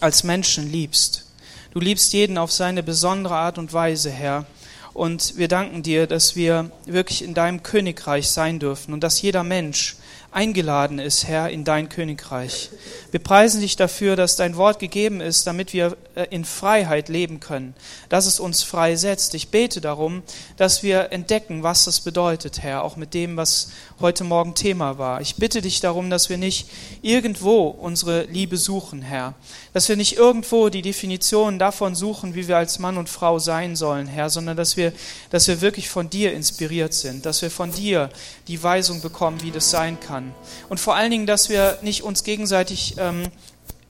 [0.00, 1.26] als Menschen liebst.
[1.72, 4.46] Du liebst jeden auf seine besondere Art und Weise, Herr.
[4.94, 9.42] Und wir danken dir, dass wir wirklich in deinem Königreich sein dürfen und dass jeder
[9.42, 9.96] Mensch
[10.30, 12.70] eingeladen ist, Herr, in dein Königreich.
[13.10, 17.40] Wir preisen dich dafür, dass dein Wort gegeben ist, damit wir äh, in Freiheit leben
[17.40, 17.74] können,
[18.08, 19.34] dass es uns freisetzt.
[19.34, 20.22] Ich bete darum,
[20.56, 23.70] dass wir entdecken, was das bedeutet, Herr, auch mit dem, was
[24.00, 25.20] heute Morgen Thema war.
[25.20, 26.68] Ich bitte dich darum, dass wir nicht
[27.02, 29.34] irgendwo unsere Liebe suchen, Herr,
[29.72, 33.74] dass wir nicht irgendwo die Definition davon suchen, wie wir als Mann und Frau sein
[33.74, 34.92] sollen, Herr, sondern dass wir,
[35.30, 38.10] dass wir wirklich von dir inspiriert sind, dass wir von dir
[38.46, 40.32] die Weisung bekommen, wie das sein kann.
[40.68, 43.24] Und vor allen Dingen, dass wir nicht uns gegenseitig, ähm,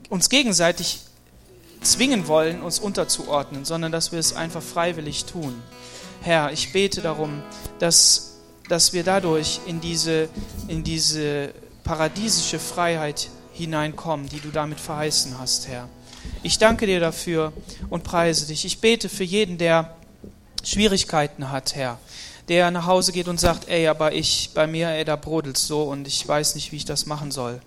[0.09, 1.01] uns gegenseitig
[1.83, 5.63] zwingen wollen, uns unterzuordnen, sondern dass wir es einfach freiwillig tun.
[6.23, 7.43] Herr, ich bete darum,
[7.79, 8.28] dass,
[8.69, 10.29] dass wir dadurch in diese,
[10.69, 11.53] in diese
[11.85, 15.89] paradiesische Freiheit hineinkommen, die du damit verheißen hast, Herr.
[16.43, 17.53] Ich danke dir dafür
[17.91, 18.65] und preise dich.
[18.65, 19.97] Ich bete für jeden, der
[20.63, 21.99] Schwierigkeiten hat, Herr,
[22.49, 25.85] der nach Hause geht und sagt, ey, aber ich, bei mir, ey, da brodelt so
[25.85, 27.61] und ich weiß nicht, wie ich das machen soll.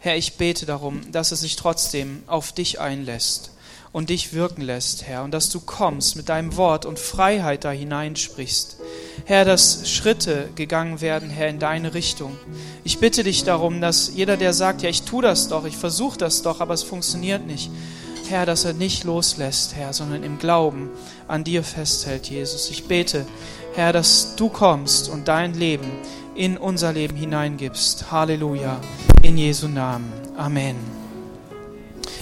[0.00, 3.52] Herr, ich bete darum, dass es sich trotzdem auf dich einlässt
[3.92, 7.70] und dich wirken lässt, Herr, und dass du kommst mit deinem Wort und Freiheit da
[7.70, 8.76] hineinsprichst.
[9.24, 12.36] Herr, dass Schritte gegangen werden, Herr, in deine Richtung.
[12.84, 16.18] Ich bitte dich darum, dass jeder, der sagt, ja, ich tue das doch, ich versuche
[16.18, 17.70] das doch, aber es funktioniert nicht,
[18.28, 20.90] Herr, dass er nicht loslässt, Herr, sondern im Glauben
[21.26, 22.70] an dir festhält, Jesus.
[22.70, 23.24] Ich bete,
[23.74, 25.90] Herr, dass du kommst und dein Leben
[26.34, 28.12] in unser Leben hineingibst.
[28.12, 28.80] Halleluja.
[29.22, 30.12] In Jesu Namen.
[30.36, 30.97] Amen.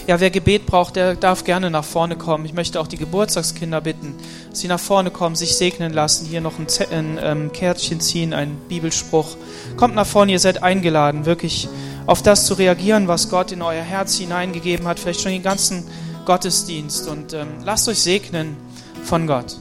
[0.07, 2.45] Ja, wer Gebet braucht, der darf gerne nach vorne kommen.
[2.45, 4.15] Ich möchte auch die Geburtstagskinder bitten,
[4.53, 8.33] sie nach vorne kommen, sich segnen lassen, hier noch ein, Z ein ähm, Kärtchen ziehen,
[8.33, 9.37] ein Bibelspruch.
[9.77, 11.69] Kommt nach vorne, ihr seid eingeladen, wirklich
[12.07, 15.83] auf das zu reagieren, was Gott in euer Herz hineingegeben hat, vielleicht schon den ganzen
[16.25, 17.09] Gottesdienst.
[17.09, 18.57] Und ähm, lasst euch segnen
[19.03, 19.57] von Gott.